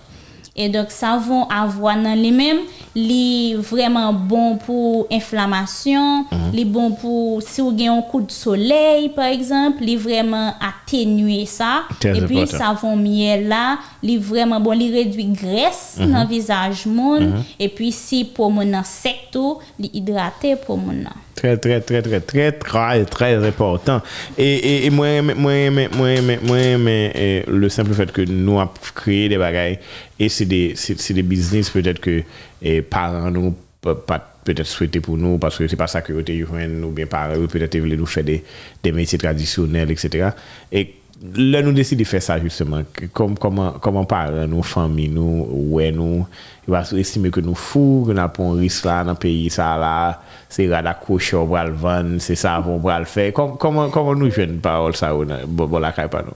et 0.56 0.70
donc 0.70 0.92
savon 0.92 1.46
avoine 1.50 2.04
dans 2.04 2.14
lui-même 2.14 2.60
li 2.94 3.54
vraiment 3.56 4.12
bon 4.12 4.58
pour 4.58 5.08
inflammation, 5.12 6.26
Mhm. 6.32 6.52
li 6.54 6.66
bon 6.66 6.92
pour 6.92 7.42
si 7.42 7.62
vous 7.62 7.70
avez 7.70 7.88
un 7.88 8.02
coup 8.02 8.22
de 8.22 8.32
soleil 8.32 9.10
par 9.10 9.26
exemple, 9.26 9.84
li 9.84 9.96
vraiment 9.96 10.54
atténuer 10.60 11.46
ça 11.46 11.84
et 12.04 12.22
puis 12.22 12.46
savon 12.48 12.96
miel 12.98 13.48
là, 13.48 13.78
li 14.04 14.18
vraiment 14.18 14.60
bon, 14.60 14.72
li 14.72 14.92
réduit 14.92 15.26
graisse 15.26 15.98
Mhm. 16.00 16.12
dans 16.12 16.26
visage 16.26 16.86
moun 16.86 17.44
et 17.60 17.70
puis 17.70 17.92
si 17.94 18.26
pour 18.26 18.52
mon 18.52 18.84
sec 18.84 19.30
tout, 19.32 19.58
li 19.80 19.90
hydrater 19.94 20.56
pour 20.58 20.78
mon. 20.78 21.04
Très, 21.42 21.58
très, 21.58 21.82
très, 21.82 22.04
très, 22.04 22.22
très, 22.22 22.52
très, 22.52 23.06
très 23.06 23.48
important. 23.48 24.00
Et, 24.38 24.44
et, 24.44 24.86
et 24.86 24.90
moi, 24.92 25.24
moi, 25.24 25.34
moi, 25.72 25.88
moi, 25.92 26.38
moi, 26.44 26.78
mais, 26.78 27.44
le 27.48 27.68
simple 27.68 27.96
fait 27.96 28.12
que 28.12 28.22
nous 28.22 28.60
avons 28.60 28.70
créé 28.94 29.28
des 29.28 29.40
bagailles 29.40 29.80
et 30.20 30.30
c'est 30.30 30.46
des, 30.46 30.74
c'est, 30.76 31.14
des 31.14 31.24
business 31.24 31.72
peut-être 31.72 32.00
que 32.00 32.22
les 32.62 32.84
parents 32.84 33.32
nous 33.32 33.56
pas 33.82 34.20
peut-être 34.44 34.68
souhaité 34.68 35.00
pour 35.00 35.18
nous 35.18 35.40
parce 35.40 35.58
que 35.58 35.68
c'est 35.68 35.76
pas 35.76 35.88
ça 35.88 36.04
que 36.04 36.14
vous 36.14 36.20
avez 36.20 36.44
ou 36.44 36.92
bien 36.92 37.08
parents 37.08 37.48
peut-être 37.48 37.76
voulaient 37.80 37.98
nous 37.98 38.06
faire 38.06 38.24
des, 38.24 38.44
des 38.84 38.92
métiers 38.92 39.18
traditionnels, 39.18 39.90
etc. 39.90 40.30
Et 40.72 40.94
là 41.36 41.62
nous 41.62 41.72
décidons 41.72 42.00
de 42.00 42.04
faire 42.04 42.22
ça 42.22 42.40
justement 42.40 42.82
comme 43.14 43.38
comment 43.38 43.74
comment 43.74 44.06
parents 44.06 44.48
nos 44.48 44.64
familles 44.64 45.10
nous 45.10 45.48
ouais 45.72 45.92
nous 45.92 46.26
il 46.68 46.72
va 46.72 46.84
estimer 46.98 47.30
que 47.30 47.40
nous 47.40 47.56
fous 47.56 48.06
que 48.08 48.12
nous 48.14 48.20
avons 48.20 48.54
un 48.54 48.60
risque 48.60 48.86
là 48.86 49.04
dans 49.04 49.12
le 49.12 49.18
pays 49.18 49.50
ça 49.50 49.78
là 49.78 50.22
c'est 50.50 50.68
rada 50.68 50.94
cochon 50.94 51.46
va 51.46 51.66
le 51.66 51.74
vendre 51.74 52.20
c'est 52.20 52.36
ça 52.36 52.64
on 52.66 52.78
va 52.78 53.00
le 53.00 53.06
faire 53.06 53.32
comment 53.34 53.56
comment 53.56 53.90
comment 53.90 54.16
nous 54.16 54.32
jeunes 54.32 54.60
parole 54.60 54.96
ça 54.96 55.14
bon 55.48 55.80
la 55.80 55.92
caille 55.92 56.10
pas 56.10 56.24
nous 56.24 56.34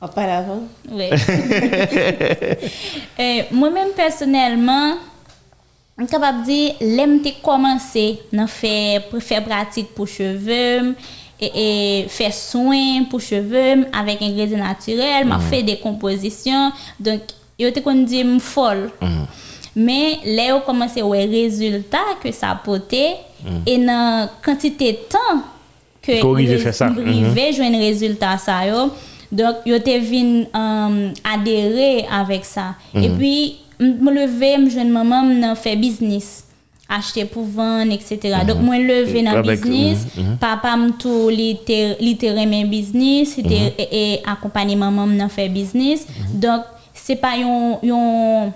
auparavant 0.00 0.62
oui. 0.90 1.10
Eh, 3.18 3.44
moi 3.52 3.70
même 3.70 3.92
personnellement 3.94 4.96
An 6.00 6.08
kapap 6.08 6.38
di, 6.46 6.72
lem 6.96 7.18
te 7.20 7.34
komanse 7.44 8.06
nan 8.32 8.48
fe, 8.48 8.96
pou 9.10 9.20
fe 9.20 9.36
pratik 9.44 9.90
pou 9.92 10.08
chevem, 10.08 10.94
e, 11.42 11.50
e 11.50 11.68
fè 12.12 12.30
soin 12.34 13.06
pou 13.10 13.22
cheve 13.22 13.82
avèk 13.90 14.22
ingredi 14.22 14.58
naturel, 14.60 15.26
m'a 15.26 15.38
mm 15.38 15.42
-hmm. 15.42 15.50
fè 15.50 15.62
dekomposisyon. 15.66 16.72
Donk, 16.98 17.34
yo 17.58 17.70
te 17.74 17.82
kon 17.82 18.04
di 18.04 18.22
m 18.24 18.38
fol. 18.40 18.90
Mm 19.00 19.08
-hmm. 19.08 19.26
Me, 19.74 20.18
le 20.24 20.46
yo 20.48 20.60
komanse 20.60 21.02
wè 21.02 21.24
rezultat 21.30 22.20
ke 22.22 22.32
sa 22.32 22.54
pote, 22.54 23.16
mm 23.42 23.50
-hmm. 23.50 23.62
e 23.66 23.78
nan 23.78 24.28
kantite 24.42 24.92
tan 25.08 25.42
ke 26.02 26.20
mrive 26.22 27.52
jwen 27.52 27.78
rezultat 27.80 28.40
sa 28.40 28.64
yo, 28.66 28.90
donk 29.30 29.56
yo 29.64 29.78
te 29.78 29.98
vin 29.98 30.46
euh, 30.54 30.86
um, 30.86 31.12
adere 31.24 32.06
avèk 32.10 32.44
sa. 32.44 32.74
E 32.94 33.08
pi, 33.18 33.56
m 33.78 34.10
leve 34.10 34.56
m 34.58 34.68
jwen 34.68 34.92
maman 34.92 35.26
m 35.26 35.40
nan 35.40 35.56
fè 35.56 35.76
biznis. 35.76 36.51
acheter 36.98 37.24
pour 37.24 37.44
vendre, 37.44 37.92
etc. 37.92 38.16
Mm 38.22 38.26
-hmm. 38.26 38.46
Donc, 38.46 38.58
mhm. 38.58 38.64
moi, 38.64 38.78
levé 38.78 39.22
mhm. 39.22 39.24
dans 39.24 39.32
le 39.32 39.48
euh, 39.48 39.52
business, 39.56 39.98
mm 40.16 40.22
-hmm. 40.22 40.36
papa 40.38 40.76
me 40.76 40.90
tout, 41.02 41.28
littéralement 42.00 42.62
mon 42.62 42.68
business, 42.68 43.28
mm 43.38 43.42
-hmm. 43.42 43.72
et, 43.78 43.88
et 44.00 44.20
accompagner 44.32 44.76
maman 44.76 45.06
dans 45.06 45.28
faire 45.36 45.50
business. 45.50 46.00
Mhm. 46.08 46.40
Donc, 46.40 46.62
c'est 46.94 47.20
pas 47.24 47.36
yon, 47.36 47.78
yon 47.82 48.52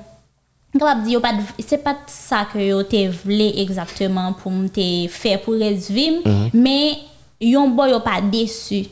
c'est 1.66 1.82
pas 1.82 1.96
ça 2.06 2.46
que 2.52 2.58
yo 2.58 2.82
te 2.82 3.08
voulais 3.08 3.52
exactement 3.62 4.32
pour 4.34 4.52
me 4.52 4.68
faire 5.08 5.40
pour 5.42 5.54
résumer, 5.54 6.20
mais 6.52 6.98
yon 7.40 7.70
boy 7.70 7.90
yo 7.90 8.00
pas 8.00 8.20
déçu. 8.20 8.86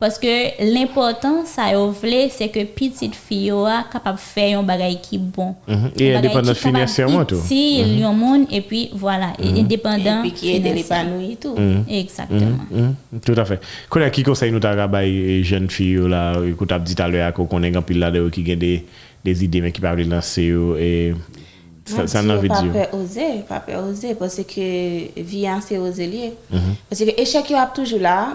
Parce 0.00 0.16
que 0.18 0.62
l'important 0.72 1.44
ça 1.44 1.72
yo 1.72 1.90
vle 1.90 2.28
c'est 2.30 2.48
que 2.48 2.62
petite 2.64 3.16
fille 3.16 3.50
a 3.50 3.84
capable 3.92 4.18
faire 4.18 4.60
un 4.60 4.62
bagay 4.62 4.96
qui 5.02 5.18
bon. 5.18 5.56
Mhm. 5.66 5.90
Et 5.98 6.14
indépendant 6.14 6.54
financièrement, 6.54 7.24
tout. 7.24 7.34
utile 7.44 7.98
yon 8.00 8.12
monde 8.12 8.46
et 8.52 8.60
puis 8.60 8.90
voilà 8.94 9.32
et 9.42 9.48
indépendant 9.60 10.20
Et 10.20 10.28
puis 10.28 10.32
qui 10.32 10.54
aide 10.54 10.66
et 10.66 11.36
tout. 11.36 11.56
exactement. 11.90 12.64
Mhm, 12.70 12.94
Tout 13.24 13.34
à 13.36 13.44
fait. 13.44 13.60
Qu'on 13.90 14.00
a 14.02 14.10
qui 14.10 14.22
conseille 14.22 14.52
nous 14.52 14.60
travailler 14.60 15.42
jeunes 15.42 15.68
filles 15.68 15.92
yo 15.94 16.06
là, 16.06 16.34
écoute 16.46 16.70
a 16.70 16.78
dit 16.78 16.94
tout 16.94 17.02
à 17.02 17.08
l'heure 17.08 17.32
qu'on 17.32 17.62
est 17.64 17.76
en 17.76 17.82
pile 17.82 17.98
là 17.98 18.10
de 18.12 18.28
qui 18.28 18.40
ont 18.52 18.56
des 19.24 19.44
idées 19.44 19.60
mais 19.60 19.72
qui 19.72 19.80
peuvent 19.80 20.00
lancer 20.08 20.44
yo, 20.44 20.76
et 20.76 21.12
ça 21.96 22.06
ça 22.06 22.22
n'a 22.22 22.36
pas 22.36 22.62
peur 22.62 22.88
oser, 22.94 23.42
pas 23.48 23.60
peur 23.60 23.84
oser 23.88 24.14
parce 24.14 24.36
que 24.36 25.20
vie 25.20 25.46
c'est 25.66 25.78
oser 25.78 26.06
lié. 26.06 26.32
Mhm. 26.50 26.60
Parce 26.88 27.00
que 27.04 27.20
échec 27.20 27.44
il 27.48 27.52
y 27.52 27.56
a 27.56 27.66
toujours 27.66 28.00
là, 28.00 28.34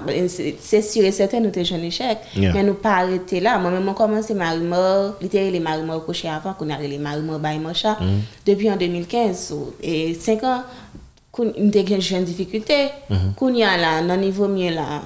c'est 0.59 0.81
sûr 0.81 1.03
et 1.03 1.11
certain 1.11 1.39
nous 1.39 1.49
t'es 1.49 1.63
jeune 1.65 1.83
échec, 1.83 2.17
Yeah. 2.35 2.53
mais 2.53 2.63
nous 2.63 2.73
pas 2.75 2.95
arrêter 2.97 3.39
là. 3.39 3.57
Moi 3.59 3.71
même 3.71 3.87
on 3.87 3.93
commencé 3.93 4.33
Marimor, 4.33 5.13
littéralement 5.21 5.51
les 5.53 5.59
Marimor 5.59 6.05
couché 6.05 6.27
avant 6.29 6.53
qu'on 6.53 6.69
a 6.69 6.77
les 6.79 6.97
Marimor 6.97 7.39
by 7.39 7.57
Mocha 7.59 7.97
Mhm. 7.99 8.19
depuis 8.45 8.69
en 8.71 8.75
2015 8.75 9.47
so, 9.49 9.73
et 9.81 10.13
5 10.13 10.43
ans 10.43 10.63
nous 11.39 11.71
t'es 11.71 11.99
jeune 12.01 12.23
difficulté, 12.23 12.89
Mhm. 13.09 13.33
qu'on 13.35 13.53
y 13.53 13.63
a 13.63 13.75
là 13.77 14.01
dans 14.01 14.17
niveau 14.17 14.47
mieux 14.47 14.69
là. 14.73 15.01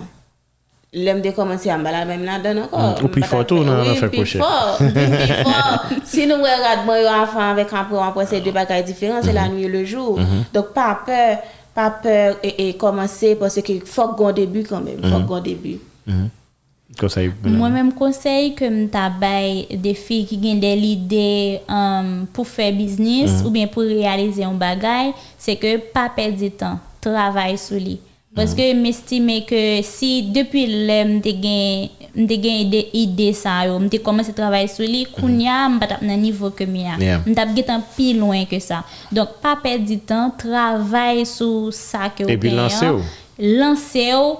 Lèm 0.95 1.19
de 1.19 1.34
komanse 1.36 1.67
an 1.67 1.84
bala 1.84 2.06
mèm 2.08 2.21
nan 2.23 2.39
don 2.39 2.62
anko. 2.63 2.82
Ou 3.04 3.12
pi 3.12 3.21
fotou 3.28 3.65
nan 3.67 3.82
an 3.84 3.97
fèk 4.00 4.13
pochè. 4.13 4.39
Ou 4.39 4.78
pi 4.80 5.34
fotou. 5.43 5.97
Si 6.08 6.23
nou 6.30 6.45
wè 6.47 6.54
radman 6.62 7.02
yo 7.02 7.10
an 7.12 7.28
fan 7.28 7.58
vek 7.60 7.73
an 7.76 7.89
pou 7.89 8.00
an 8.00 8.13
posè 8.15 8.39
de 8.45 8.54
bagay 8.56 8.86
diferans, 8.88 9.28
se 9.28 9.36
la 9.36 9.50
nou 9.52 9.60
yo 9.60 9.67
le 9.73 9.84
jou. 9.84 10.15
Dok 10.56 10.71
pa 10.78 10.93
pèr, 11.04 11.43
pa 11.76 11.89
pèr 12.06 12.39
e 12.39 12.69
komanse 12.80 13.34
posè 13.36 13.65
ki 13.67 13.82
fòk 13.84 14.15
gon 14.21 14.39
debu 14.39 14.63
kanmèm, 14.69 15.04
fòk 15.12 15.28
gon 15.28 15.43
debu. 15.43 15.76
Mwen 16.08 17.76
mèm 17.76 17.91
konsey 18.00 18.54
ke 18.56 18.71
m 18.71 18.86
tabay 18.89 19.65
de 19.84 19.91
fi 19.91 20.23
ki 20.30 20.39
gen 20.39 20.63
de 20.63 20.71
lide 20.80 21.28
um, 21.67 22.13
pou 22.32 22.47
fè 22.47 22.71
biznis 22.71 23.41
ou 23.43 23.52
bien 23.52 23.67
pou 23.67 23.84
realize 23.84 24.39
an 24.39 24.56
bagay, 24.56 25.12
se 25.36 25.60
ke 25.60 25.76
pa 25.91 26.08
pèr 26.15 26.32
di 26.39 26.47
tan, 26.47 26.80
travay 27.04 27.60
sou 27.60 27.76
li. 27.76 28.00
Parce 28.38 28.54
que 28.54 28.71
m'estime 28.76 29.43
que 29.47 29.82
si 29.82 30.21
depuis 30.21 30.67
m'te 30.67 31.32
gen 31.41 31.89
m'te 32.15 32.36
gen 32.43 32.69
des 32.69 32.88
idées 32.93 33.34
ça 33.34 33.65
yo, 33.65 33.80
m'te 33.80 33.97
commencé 33.97 34.30
à 34.30 34.34
travailler 34.34 34.67
sur 34.67 34.86
lui, 34.86 35.06
kounya 35.06 35.67
m'pa 35.67 35.88
tap 35.88 36.04
nan 36.04 36.21
niveau 36.21 36.52
que 36.52 36.63
m'ya. 36.63 37.00
Yeah. 37.00 37.21
M'tap 37.26 37.56
getan 37.56 37.82
plus 37.95 38.13
loin 38.13 38.45
que 38.45 38.60
ça. 38.60 38.84
Donc 39.12 39.30
pas 39.41 39.56
perdre 39.56 39.86
du 39.86 39.97
temps, 39.97 40.30
travailler 40.38 41.26
sur 41.26 41.73
ça 41.73 42.10
que 42.15 42.30
Et 42.30 42.38
puis 42.38 42.50
gagne, 42.52 42.60
lancer 42.60 42.89
ou. 42.89 43.02
lancer 43.39 44.13
ou, 44.13 44.36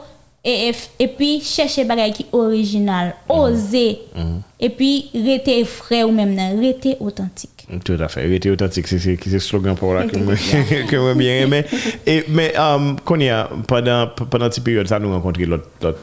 et, 0.46 0.70
et, 0.70 0.76
et 1.00 1.08
puis 1.08 1.42
chercher 1.42 1.84
bagay 1.84 2.12
qui 2.12 2.28
original, 2.32 3.16
oser. 3.28 3.98
Et 4.60 4.70
puis 4.70 5.10
rester 5.12 5.64
vrai 5.64 6.04
ou 6.04 6.12
même 6.12 6.36
nan, 6.36 6.60
rester 6.60 6.98
authentique. 7.00 7.57
Tout 7.84 7.98
à 8.00 8.08
fait. 8.08 8.22
Rester 8.28 8.50
authentique, 8.52 8.88
c'est 8.88 9.26
le 9.26 9.40
slogan 9.40 9.76
pour 9.76 9.94
là 9.94 10.06
que 10.06 10.18
moi, 10.18 10.36
que 10.90 10.96
moi 10.96 11.14
bien 11.16 11.42
aimé. 11.42 11.66
Et, 12.06 12.24
mais, 12.30 12.54
um, 12.58 12.96
qu'on 13.04 13.20
y 13.20 13.28
a, 13.28 13.50
pendant, 13.68 14.08
pendant 14.30 14.50
cette 14.50 14.64
période, 14.64 14.88
ça 14.88 15.00
nous 15.00 15.12
rencontré 15.12 15.46
l'autre, 15.46 15.68
l'autre, 15.82 16.00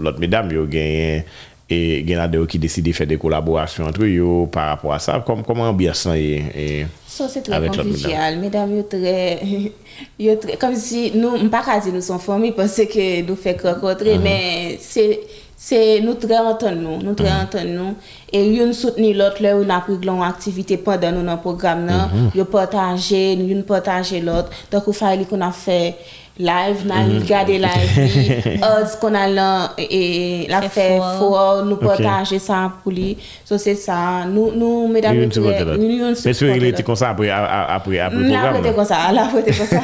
l'autre 0.00 0.18
mesdames, 0.18 0.50
yo, 0.50 0.66
gagné, 0.66 1.24
et 1.72 2.04
qui 2.48 2.58
décide 2.58 2.84
de 2.86 2.92
faire 2.92 3.06
des 3.06 3.16
collaborations 3.16 3.86
entre 3.86 4.02
eux 4.02 4.48
par 4.50 4.70
rapport 4.70 4.92
à 4.92 4.98
ça. 4.98 5.22
Comme, 5.24 5.44
comment 5.44 5.68
ambiance 5.68 6.06
est- 6.06 6.86
Ça, 7.06 7.28
c'est 7.28 7.42
très 7.42 7.54
Avec 7.54 7.76
l'autre 7.76 7.84
convivial. 7.84 8.38
Mesdames, 8.40 8.74
yo 8.76 8.82
très, 8.82 9.38
yo 10.18 10.34
très, 10.36 10.56
comme 10.56 10.74
si 10.74 11.12
nous, 11.14 11.48
pas 11.48 11.62
qu'à 11.62 11.78
dire 11.78 11.92
nous 11.92 12.00
sommes 12.00 12.18
famille 12.18 12.50
parce 12.52 12.76
que 12.76 13.22
nous 13.22 13.36
fait 13.36 13.60
rencontrer, 13.62 14.18
mais 14.18 14.76
c'est, 14.80 15.20
Se 15.60 15.76
nou 16.00 16.16
tre 16.16 16.38
anton 16.40 16.78
nou, 16.80 16.96
nou 17.04 17.12
tre 17.12 17.28
mm. 17.28 17.40
anton 17.42 17.66
nou, 17.76 17.90
e 18.32 18.40
yon 18.56 18.70
souteni 18.72 19.10
lot 19.12 19.42
le 19.44 19.50
ou 19.58 19.66
na 19.68 19.82
prik 19.84 20.06
lon 20.08 20.22
aktivite 20.24 20.78
pandan 20.80 21.18
nou 21.18 21.26
nan 21.26 21.42
program 21.44 21.82
nan, 21.84 22.06
mm 22.06 22.14
-hmm. 22.14 22.30
yo 22.38 22.46
potaje, 22.48 23.20
yon 23.36 23.60
potaje 23.68 24.22
lot, 24.24 24.48
tak 24.72 24.88
ou 24.88 24.96
fay 24.96 25.18
li 25.20 25.28
kon 25.28 25.44
a 25.44 25.50
fe 25.52 25.92
live, 26.40 26.86
nan 26.88 27.04
mm 27.04 27.12
-hmm. 27.12 27.28
gade 27.28 27.58
live 27.66 28.06
li, 28.08 28.24
odds 28.70 28.96
kon 29.00 29.14
a 29.14 29.26
lan, 29.28 29.68
e, 29.76 29.84
e 30.00 30.02
la 30.48 30.62
fe 30.62 30.96
for, 31.18 31.64
nou 31.68 31.76
potaje 31.76 32.40
okay. 32.40 32.46
sa 32.48 32.72
pou 32.82 32.90
li, 32.90 33.18
so 33.44 33.58
se 33.58 33.74
sa, 33.76 34.24
nou, 34.24 34.56
nou, 34.56 34.88
medan 34.88 35.12
nou 35.12 35.28
tre, 35.28 35.40
yon 35.40 35.56
souteni 35.60 35.98
lot. 36.00 36.24
Mè 36.24 36.32
sou 36.32 36.48
yon 36.48 36.72
te 36.72 36.82
konsa 36.82 37.12
apre, 37.12 37.28
apre, 37.28 38.00
apre 38.00 38.16
program 38.16 38.32
nan? 38.32 38.44
La 38.48 38.52
pote 38.56 38.72
konsa, 38.72 39.12
la 39.12 39.28
pote 39.28 39.52
konsa. 39.58 39.80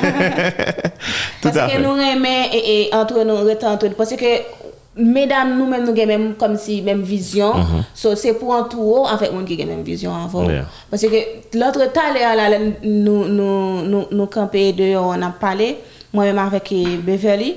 Tout 1.42 1.52
apre. 1.52 1.60
Paske 1.60 1.78
nou 1.84 2.00
reme, 2.00 2.36
e, 2.48 2.60
e, 2.64 2.76
antre 2.96 3.24
nou, 3.28 3.44
rete 3.44 3.68
antre, 3.68 3.92
paske 3.92 4.16
ou, 4.16 4.65
mesdames 4.96 5.58
nous-mêmes 5.58 5.84
nous 5.84 5.90
avons 5.90 6.06
même 6.06 6.34
comme 6.34 6.56
si 6.56 6.82
même 6.82 7.02
vision. 7.02 7.52
Mm 7.54 7.60
-hmm. 7.60 7.82
so, 7.94 8.14
c'est 8.16 8.34
pour 8.34 8.54
un 8.54 8.64
tour 8.64 9.08
avec 9.10 9.32
monde 9.32 9.44
qui 9.46 9.60
a 9.62 9.66
même 9.66 9.82
vision 9.82 10.12
avant 10.14 10.48
yeah. 10.48 10.64
parce 10.90 11.02
que 11.02 11.18
l'autre 11.58 11.92
temps 11.92 12.12
là 12.14 12.58
nous 12.82 13.24
nous 13.28 13.82
nous 13.90 14.04
nous 14.10 14.26
camper 14.26 14.72
de 14.72 14.96
on 14.96 15.20
a 15.22 15.30
parlé 15.40 15.78
moi-même 16.12 16.38
avec 16.38 16.72
euh, 16.72 16.96
Beverly. 17.06 17.56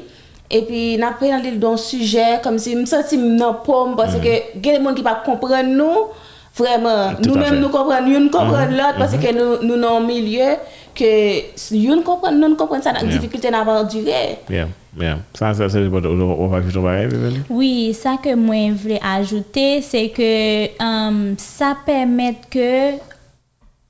Et 0.51 0.63
puis 0.63 0.97
n'a 0.97 1.11
parlé 1.11 1.51
d'un 1.51 1.77
sujet 1.77 2.39
comme 2.43 2.57
si 2.57 2.75
me 2.75 2.85
senti 2.85 3.15
dans 3.37 3.53
pomme 3.53 3.95
parce 3.95 4.15
mm 4.15 4.19
-hmm. 4.19 4.23
que 4.23 4.33
il 4.55 4.65
y 4.65 4.69
a 4.69 4.77
des 4.79 4.83
gens 4.83 4.93
qui 4.95 5.03
pas 5.03 5.21
comprendre 5.25 5.69
nous. 5.79 5.99
Vraiment 6.59 7.13
nous-mêmes 7.25 7.59
nous 7.59 7.69
comprenons 7.69 8.09
nous 8.09 8.19
mhm. 8.19 8.29
comprenons 8.31 8.71
l'autre 8.79 8.97
parce 8.97 9.13
mhm. 9.13 9.21
que 9.21 9.29
nous 9.39 9.51
nous 9.67 9.77
dans 9.81 9.95
un 9.97 9.99
milieu 10.01 10.49
que 10.93 11.11
nous 11.95 12.01
comprenons 12.01 12.49
nous 12.49 12.55
comprenons 12.55 12.83
ça 12.83 12.91
la 12.91 13.03
difficulté 13.03 13.49
n'a 13.49 13.63
pas 13.63 13.83
duré. 13.83 14.39
Yeah. 14.97 15.19
Ça, 15.33 15.53
c'est? 15.53 15.69
Oui, 17.49 17.93
ça 17.93 18.17
que 18.21 18.33
moi 18.35 18.71
voulais 18.73 18.99
ajouter, 19.03 19.81
c'est 19.81 20.09
que 20.09 20.65
euh, 20.65 21.33
ça 21.37 21.77
permet 21.85 22.35
que 22.49 22.95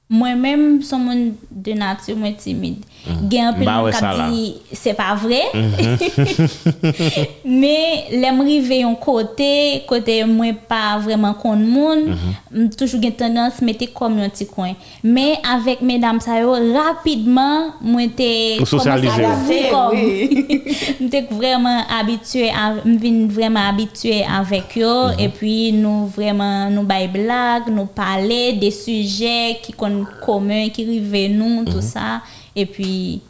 Mwen 0.09 0.39
menm 0.41 0.79
son 0.81 1.03
moun 1.05 1.19
de 1.53 1.75
natyur 1.77 2.15
mwen 2.17 2.33
timid. 2.41 2.79
Mm. 3.05 3.17
Gen 3.29 3.49
apil 3.51 3.67
mwen 3.69 3.93
kap 3.93 4.15
di 4.31 4.55
se 4.73 4.95
pa 4.97 5.11
vre. 5.21 5.43
Mm 5.53 5.67
-hmm. 5.75 7.27
Me 7.61 7.75
lem 8.17 8.41
rive 8.41 8.79
yon 8.79 8.95
kote, 8.97 9.83
kote 9.85 10.15
mwen 10.25 10.57
pa 10.67 10.97
vreman 11.03 11.35
kon 11.37 11.61
moun, 11.61 12.01
mm 12.07 12.15
-hmm. 12.15 12.71
toujou 12.73 12.97
gen 13.01 13.13
tenans 13.19 13.59
mwen 13.61 13.77
te 13.77 13.85
kom 13.93 14.17
yon 14.17 14.33
ti 14.33 14.47
kwen. 14.49 14.73
Me 15.03 15.37
avek 15.43 15.85
medam 15.85 16.17
sa 16.19 16.39
yo, 16.39 16.57
rapidman 16.73 17.69
mwen 17.81 18.09
te 18.09 18.31
sosyalize. 18.65 19.29
Mwen 20.97 21.09
te 21.13 21.21
vreman 21.29 21.85
abitue, 21.99 22.49
mwen 22.83 22.97
vin 22.99 23.21
vreman 23.29 23.69
abitue 23.75 24.25
avek 24.25 24.75
yo, 24.81 25.13
-hmm. 25.13 25.21
e 25.21 25.29
pi 25.29 25.71
nou 25.71 26.09
vreman 26.17 26.73
nou 26.73 26.83
bay 26.83 27.05
blag, 27.07 27.69
nou 27.69 27.85
pale 27.93 28.57
de 28.57 28.73
suje 28.73 29.61
ki 29.61 29.77
kon 29.77 29.98
sont 29.99 30.25
communs 30.25 30.69
qui 30.69 30.85
rivaient 30.85 31.29
nous 31.29 31.65
tout 31.65 31.81
ça 31.81 32.21
et 32.55 32.65
puis 32.65 33.21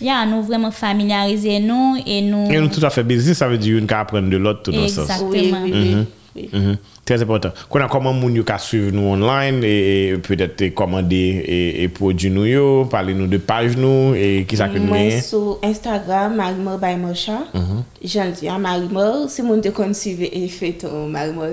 yeah, 0.00 0.26
nous 0.26 0.42
vraiment 0.42 0.70
familiariser 0.70 1.60
nous 1.60 1.96
et 2.06 2.22
nous 2.22 2.50
Et 2.50 2.58
nous, 2.58 2.68
tout 2.68 2.84
à 2.84 2.90
fait 2.90 3.02
business, 3.02 3.38
ça 3.38 3.48
veut 3.48 3.58
dire 3.58 3.78
une 3.78 3.86
qui 3.86 3.94
apprend 3.94 4.22
de 4.22 4.36
l'autre 4.36 4.62
tout 4.62 4.72
dans 4.72 4.82
le 4.82 4.88
sens. 4.88 5.08
Exact. 5.10 5.24
Oui, 5.24 5.54
oui, 5.64 5.96
Oui. 6.36 6.50
Mm 6.52 6.60
-hmm. 6.60 6.76
Très 7.04 7.22
important. 7.22 7.52
Kona 7.68 7.88
koman 7.88 8.14
moun 8.20 8.34
yo 8.36 8.42
ka 8.44 8.58
suiv 8.58 8.90
nou 8.92 9.12
online 9.12 9.64
et, 9.64 10.08
et 10.08 10.18
peut-être 10.18 10.74
komande 10.74 11.12
et, 11.12 11.82
et 11.82 11.88
produit 11.88 12.30
nou 12.30 12.44
yo, 12.44 12.84
pale 12.90 13.14
nou 13.14 13.26
de 13.26 13.38
page 13.38 13.76
nou 13.76 14.14
et 14.14 14.44
ki 14.44 14.56
sa 14.56 14.68
ke 14.68 14.80
nou 14.82 14.92
gen? 14.92 15.06
Mwen 15.06 15.22
sou 15.22 15.58
Instagram, 15.62 16.34
Marimor 16.36 16.80
by 16.82 16.96
Mocha. 16.96 17.38
Mm 17.54 17.62
-hmm. 17.62 17.80
Jan 18.02 18.32
di 18.40 18.48
a 18.48 18.58
Marimor, 18.58 19.30
se 19.30 19.42
moun 19.42 19.60
te 19.60 19.70
kon 19.70 19.94
suive 19.94 20.28
e 20.32 20.48
feton 20.48 21.08
Marimor. 21.10 21.48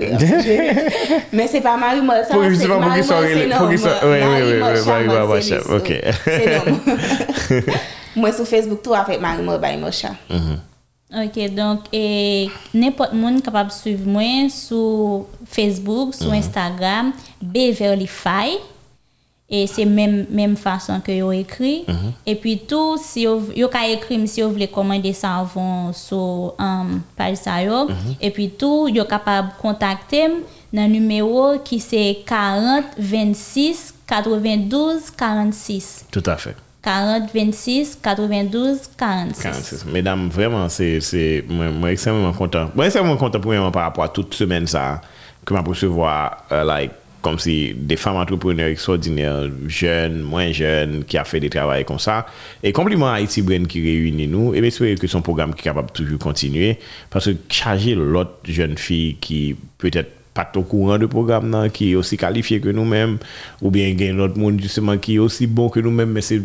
Men 1.32 1.48
se 1.48 1.60
pa 1.60 1.76
Marimor, 1.76 2.26
sa 2.26 2.34
se 2.34 2.38
Marimor 2.68 3.04
se 3.32 3.46
nom. 3.46 3.70
Marimor 4.86 5.26
Mocha, 5.26 5.58
ok. 5.76 5.90
Se 6.24 6.60
nom. 6.66 6.78
Mwen 8.14 8.32
sou 8.32 8.46
Facebook 8.46 8.82
tou 8.82 8.94
a 8.94 9.04
fet 9.04 9.20
Marimor 9.20 9.58
by 9.58 9.76
Mocha. 9.80 10.16
Mm 10.30 10.36
-hmm. 10.36 10.73
OK, 11.16 11.54
donc 11.54 11.80
et 11.92 12.48
n'importe 12.72 13.12
monde 13.12 13.42
capable 13.42 13.70
de 13.70 13.74
suivre 13.74 14.06
moi 14.06 14.48
sur 14.48 15.26
Facebook, 15.46 16.14
sur 16.14 16.32
Instagram, 16.32 17.12
Beverlyfy. 17.40 18.58
Et 19.48 19.66
c'est 19.66 19.84
même 19.84 20.26
même 20.30 20.56
façon 20.56 21.00
que 21.00 21.12
yo 21.12 21.30
écrit. 21.30 21.84
Et 22.26 22.34
puis 22.34 22.60
tout 22.66 22.96
si 23.00 23.22
yo 23.22 23.68
ka 23.68 23.86
écrit 23.86 24.26
si 24.26 24.40
yo 24.40 24.48
voulez 24.48 24.68
commander 24.68 25.12
ça 25.12 25.36
avant 25.36 25.92
sur 25.92 26.54
um, 26.58 27.02
page 27.14 27.36
ça 27.36 27.62
yo. 27.62 27.88
Et 28.20 28.30
puis 28.30 28.50
tout 28.50 28.88
yo 28.88 29.04
capable 29.04 29.50
contacter 29.60 30.28
dans 30.72 30.90
numéro 30.90 31.58
qui 31.62 31.78
c'est 31.78 32.22
40 32.26 32.84
26 32.98 33.94
92 34.06 35.10
46. 35.16 36.06
Tout 36.10 36.22
à 36.26 36.36
fait. 36.36 36.56
40 36.84 37.30
26 37.32 37.98
92 38.02 38.78
46. 38.96 39.42
46. 39.42 39.86
Mesdames, 39.86 40.28
vraiment, 40.28 40.68
c'est, 40.68 41.00
c'est, 41.00 41.42
moi, 41.48 41.90
extrêmement 41.90 42.32
content. 42.32 42.70
Moi, 42.74 42.84
extrêmement 42.84 43.16
content, 43.16 43.40
premièrement, 43.40 43.70
par 43.70 43.84
rapport 43.84 44.04
à 44.04 44.08
toute 44.08 44.34
semaine, 44.34 44.66
ça, 44.66 45.00
que 45.46 45.54
m'a 45.54 45.60
recevoir, 45.60 46.44
euh, 46.52 46.62
like, 46.62 46.92
comme 47.22 47.38
si 47.38 47.72
des 47.74 47.96
femmes 47.96 48.16
entrepreneurs 48.16 48.68
extraordinaires, 48.68 49.48
jeunes, 49.66 50.20
moins 50.20 50.52
jeunes, 50.52 51.04
qui 51.04 51.16
a 51.16 51.24
fait 51.24 51.40
des 51.40 51.48
travails 51.48 51.86
comme 51.86 51.98
ça. 51.98 52.26
Et 52.62 52.70
compliment 52.70 53.08
à 53.08 53.14
Haïti 53.14 53.42
qui 53.66 53.80
réunit 53.80 54.28
nous. 54.28 54.54
Et 54.54 54.60
j'espère 54.60 54.98
que 54.98 55.06
son 55.06 55.22
programme 55.22 55.54
qui 55.54 55.60
est 55.60 55.64
capable 55.64 55.88
de 55.88 55.92
toujours 55.94 56.18
continuer. 56.18 56.78
Parce 57.08 57.24
que 57.24 57.36
charger 57.48 57.94
l'autre 57.94 58.40
jeune 58.44 58.76
fille 58.76 59.16
qui 59.16 59.56
peut-être 59.78 60.10
pas 60.34 60.50
au 60.56 60.62
courant 60.62 60.98
de 60.98 61.06
programme 61.06 61.48
nan, 61.48 61.70
qui 61.70 61.92
est 61.92 61.94
aussi 61.94 62.16
qualifié 62.16 62.60
que 62.60 62.68
nous-mêmes, 62.68 63.18
ou 63.62 63.70
bien 63.70 63.86
il 63.86 64.02
y 64.02 64.08
a 64.08 64.12
d'autres 64.12 64.36
monde 64.38 64.60
justement 64.60 64.98
qui 64.98 65.14
est 65.14 65.18
aussi 65.18 65.46
bon 65.46 65.68
que 65.68 65.78
nous-mêmes, 65.78 66.10
mais 66.10 66.20
c'est 66.20 66.40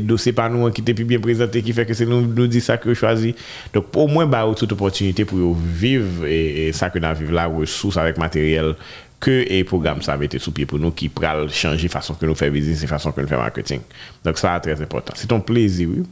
dossier 0.00 0.32
par 0.32 0.48
nous 0.48 0.70
qui 0.70 0.80
était 0.80 0.94
plus 0.94 1.04
bien 1.04 1.18
présenté, 1.18 1.60
qui 1.60 1.72
fait 1.72 1.84
que 1.84 1.92
c'est 1.92 2.06
nous 2.06 2.22
nous 2.22 2.46
dit 2.46 2.60
ça 2.60 2.76
que 2.76 2.94
choisi. 2.94 3.34
Donc 3.74 3.86
au 3.96 4.06
moins 4.06 4.26
bah 4.26 4.48
toute 4.56 4.72
opportunité 4.72 5.24
pour 5.24 5.54
vivre 5.54 6.24
et, 6.24 6.68
et 6.68 6.72
ça 6.72 6.88
que 6.88 7.00
nous 7.00 7.14
vivons 7.14 7.32
là, 7.32 7.46
ressources 7.46 7.96
avec 7.96 8.16
matériel 8.16 8.76
que 9.22 9.44
et 9.48 9.62
programme 9.62 10.02
ça 10.02 10.14
avait 10.14 10.26
été 10.26 10.38
sous 10.40 10.50
pied 10.50 10.66
pour 10.66 10.80
nous 10.80 10.90
qui 10.90 11.08
pral 11.08 11.48
changer 11.48 11.86
façon 11.86 12.14
que 12.14 12.26
nous 12.26 12.34
fait 12.34 12.50
business 12.50 12.82
et 12.82 12.88
façon 12.88 13.12
que 13.12 13.20
nous 13.20 13.28
fait 13.28 13.36
marketing. 13.36 13.80
Donc 14.24 14.36
ça 14.36 14.58
très 14.60 14.80
important. 14.82 15.12
C'est 15.16 15.28
ton 15.28 15.40
plaisir 15.40 15.88
oui, 15.90 16.02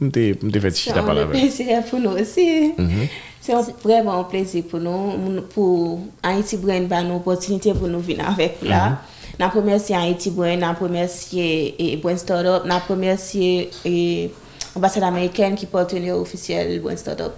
me 0.41 0.59
fait 0.59 0.71
si 0.71 0.91
ta 0.93 1.03
parole. 1.03 1.29
plaisir 1.29 1.83
pour 1.89 1.99
nous 1.99 2.11
aussi. 2.11 2.73
Mm 2.77 2.87
-hmm. 2.87 3.07
C'est 3.41 3.53
vraiment 3.83 4.19
un 4.21 4.23
plaisir 4.23 4.63
pour 4.69 4.79
nous 4.79 5.41
pour 5.53 5.99
Haïti 6.23 6.55
Brain 6.57 6.83
ba 6.91 7.03
nous 7.03 7.15
opportunité 7.21 7.73
pour 7.73 7.89
nous 7.93 7.99
venir 8.09 8.25
avec 8.33 8.53
là. 8.71 8.83
Mm 8.89 8.93
-hmm. 8.93 9.39
N'a 9.39 9.47
remercié 9.59 9.95
Haïti 9.95 10.29
Brain, 10.37 10.57
n'a 10.63 10.73
remercié 10.83 11.47
et 11.83 11.97
Brain 12.03 12.17
Startup, 12.17 12.63
n'a 12.69 12.79
remercié 12.91 13.69
et 13.93 14.29
l'ambassade 14.75 15.03
américaine 15.03 15.55
qui 15.55 15.65
partenaire 15.65 16.17
officiel 16.17 16.79
Brain 16.79 16.95
Startup. 16.95 17.31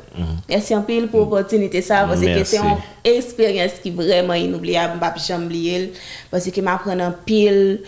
Merci 0.48 0.74
un 0.74 0.82
pile 0.82 1.08
pour 1.08 1.22
l'opportunité 1.22 1.82
ça, 1.82 2.06
parce 2.08 2.22
que 2.22 2.44
c'est 2.44 2.58
une 2.58 2.78
expérience 3.04 3.74
qui 3.82 3.90
est 3.90 3.92
vraiment 3.92 4.34
inoubliable, 4.34 4.94
je 5.02 5.06
ne 5.06 5.14
vais 5.14 5.20
jamais 5.20 5.46
oublier, 5.46 5.94
parce 6.30 6.50
que 6.50 6.62
m'apprends 6.62 7.00
un 7.00 7.12
pile, 7.12 7.82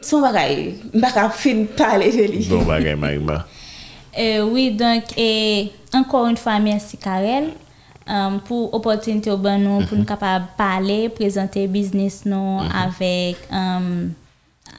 son 0.00 0.20
bagay, 0.20 0.74
je 0.92 0.98
ne 0.98 1.02
vais 1.02 1.12
pas 1.12 1.30
finir 1.30 1.66
de 1.66 1.72
parler 1.72 2.10
de 2.10 2.32
lui. 2.32 2.46
Bon 2.46 2.62
bagay, 2.62 2.94
Marima. 2.94 3.46
Euh, 4.18 4.48
oui, 4.50 4.70
donc, 4.70 5.04
et 5.18 5.70
encore 5.92 6.26
une 6.26 6.38
fois, 6.38 6.58
merci 6.58 6.96
Karel 6.96 7.50
euh, 8.08 8.38
pour 8.46 8.70
l'opportunité 8.72 9.30
au 9.30 9.36
ban 9.36 9.58
nous, 9.58 9.84
pour 9.84 9.98
nous 9.98 10.04
capables 10.04 10.46
de 10.46 10.56
parler, 10.56 11.08
présenter 11.08 11.66
business 11.66 12.22
nous 12.24 12.60
avec 12.72 13.36
euh, 13.52 14.06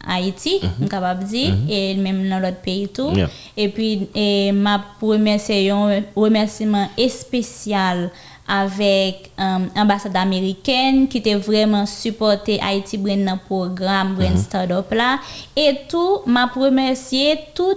Haïti, 0.07 0.61
nous 0.79 0.87
capable 0.87 1.23
de 1.23 1.29
dire, 1.29 1.53
et 1.69 1.95
même 1.95 2.27
dans 2.29 2.39
l'autre 2.39 2.61
pays 2.63 2.87
tout. 2.87 3.11
Yeah. 3.13 3.29
Et 3.55 3.69
puis, 3.69 4.07
et 4.15 4.51
ma 4.51 4.81
remercier 5.01 5.69
un 5.69 6.01
remerciement 6.15 6.87
spécial 7.09 8.09
avec 8.47 9.31
euh, 9.39 9.57
l'ambassade 9.75 10.15
américaine 10.15 11.09
qui 11.09 11.17
était 11.17 11.35
vraiment 11.35 11.85
supporté 11.85 12.59
Haïti 12.61 12.97
Brain 12.97 13.17
dans 13.25 13.33
le 13.33 13.39
programme 13.45 14.15
Brain 14.15 14.37
Startup 14.37 14.89
là. 14.91 15.19
Et 15.55 15.79
tout, 15.89 16.19
m'a 16.25 16.45
remercier 16.45 17.37
tout 17.53 17.75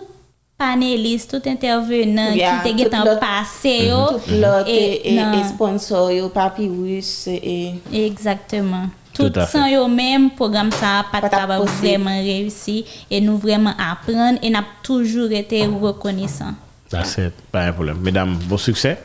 panélistes, 0.56 1.30
tout 1.42 1.48
intervenant 1.48 2.32
Yeah, 2.34 2.60
qui 2.62 2.78
gen 2.78 2.88
l'autre- 3.04 3.18
passé 3.18 3.88
yo. 3.88 4.06
Tout 4.18 4.30
lot 4.34 4.66
Et 4.68 5.08
et, 5.08 5.14
et, 5.14 5.16
et 5.16 5.44
sponsor 5.48 6.12
yo, 6.12 6.28
Papyrus 6.28 7.26
et... 7.28 7.74
Exactement. 7.92 8.86
Tout 9.12 9.32
sans 9.50 9.66
yo 9.66 9.88
même, 9.88 10.30
programme 10.30 10.70
ça 10.70 11.04
pas 11.10 11.20
capable 11.20 11.66
vraiment 11.66 12.22
réussi 12.22 12.84
et 13.10 13.20
nous 13.20 13.38
vraiment 13.38 13.74
apprendre 13.78 14.38
et 14.42 14.50
n'a 14.50 14.64
toujours 14.82 15.30
été 15.32 15.66
reconnaissant. 15.66 16.54
That's 16.88 17.18
it. 17.18 17.32
Pas 17.52 17.66
un 17.66 17.72
problème. 17.72 17.98
Mesdames, 18.00 18.36
bon 18.48 18.56
succès. 18.56 18.98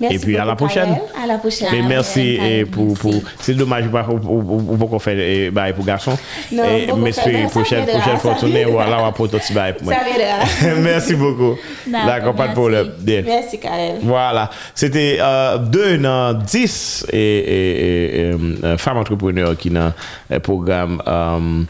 Merci 0.00 0.16
et 0.16 0.18
puis 0.18 0.36
à 0.38 0.44
la 0.44 0.56
prochaine. 0.56 0.96
À 1.22 1.26
la 1.26 1.38
prochaine. 1.38 1.68
Mais 1.72 1.82
merci 1.82 2.38
et 2.42 2.64
pour, 2.64 2.94
pour 2.94 3.14
c'est 3.40 3.54
dommage 3.54 3.88
pas 3.88 4.04
pour 4.04 4.90
qu'on 4.90 4.98
fait 4.98 5.50
bail 5.50 5.74
pour 5.74 5.84
garçon. 5.84 6.16
mais 6.50 7.12
c'est 7.12 7.46
prochaine 7.50 7.86
prochaine 7.86 8.16
fois 8.18 8.34
tourner 8.34 8.64
voilà 8.64 9.00
on 9.00 9.04
va 9.04 9.12
pour 9.12 9.28
tout 9.28 9.38
bail 9.52 9.74
pour 9.74 9.84
moi. 9.84 9.94
Merci 10.78 11.14
beaucoup. 11.14 11.56
D'accord 11.86 12.34
pas 12.34 12.48
de 12.48 12.52
problème. 12.52 12.92
Merci 13.24 13.58
Karel. 13.58 13.98
Voilà, 14.02 14.50
c'était 14.74 15.18
euh, 15.20 15.58
deux 15.58 15.98
dans 15.98 16.32
10 16.34 17.06
et, 17.12 17.18
et, 17.18 18.20
et 18.20 18.32
euh, 18.64 18.78
femmes 18.78 18.98
entrepreneurs 18.98 19.56
qui 19.56 19.70
dans 19.70 19.92
le 20.30 20.40
programme 20.40 21.02
euh, 21.06 21.62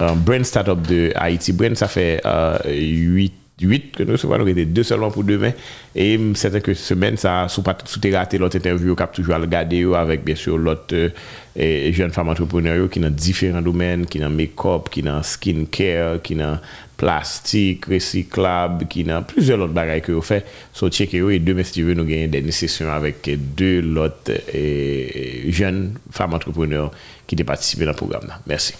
euh 0.00 0.10
Brain 0.14 0.44
Startup 0.44 0.80
de 0.80 1.12
Haïti. 1.14 1.52
Brain 1.52 1.74
ça 1.74 1.88
fait 1.88 2.20
euh, 2.24 2.58
8 2.66 3.32
8 3.60 3.96
que 3.96 4.02
nous 4.02 4.12
recevons, 4.12 4.38
nous 4.38 4.48
était 4.48 4.66
deux 4.66 4.82
seulement 4.82 5.10
pour 5.10 5.24
demain. 5.24 5.52
Et 5.94 6.20
c'est 6.34 6.62
que 6.62 6.74
semaine, 6.74 7.16
ça, 7.16 7.46
sous, 7.48 7.62
sous 7.86 8.00
raté 8.12 8.36
l'autre 8.36 8.56
interview, 8.56 8.94
cap 8.94 9.12
toujours 9.12 9.34
à 9.34 9.38
le 9.38 9.46
garder 9.46 9.90
avec 9.94 10.24
bien 10.24 10.34
sûr 10.34 10.58
l'autre 10.58 10.94
euh, 11.58 11.92
jeune 11.92 12.10
femme 12.10 12.28
entrepreneur 12.28 12.90
qui 12.90 13.00
dans 13.00 13.10
différents 13.10 13.62
domaines, 13.62 14.04
qui 14.04 14.18
dans 14.18 14.28
make-up, 14.28 14.90
qui 14.90 15.00
dans 15.00 15.22
skincare, 15.22 16.20
qui 16.22 16.34
dans 16.34 16.58
plastique, 16.98 17.86
recyclable, 17.86 18.86
qui 18.88 19.04
dans 19.04 19.22
plusieurs 19.22 19.60
autres 19.60 19.72
bagages 19.72 20.02
que 20.02 20.12
vous 20.12 20.20
faites. 20.20 20.46
So, 20.74 20.90
checker 20.90 21.30
et 21.30 21.38
demain, 21.38 21.62
si 21.62 21.72
tu 21.72 21.82
veux, 21.82 21.94
nous 21.94 22.04
gagnons 22.04 22.28
des 22.28 22.52
sessions 22.52 22.90
avec 22.90 23.28
deux 23.56 23.82
autres 23.96 24.32
euh, 24.54 25.06
jeunes 25.48 25.94
femmes 26.10 26.34
entrepreneurs 26.34 26.90
qui 27.26 27.36
ont 27.40 27.44
participé 27.44 27.86
dans 27.86 27.92
le 27.92 27.96
programme. 27.96 28.26
Là. 28.28 28.38
Merci. 28.46 28.74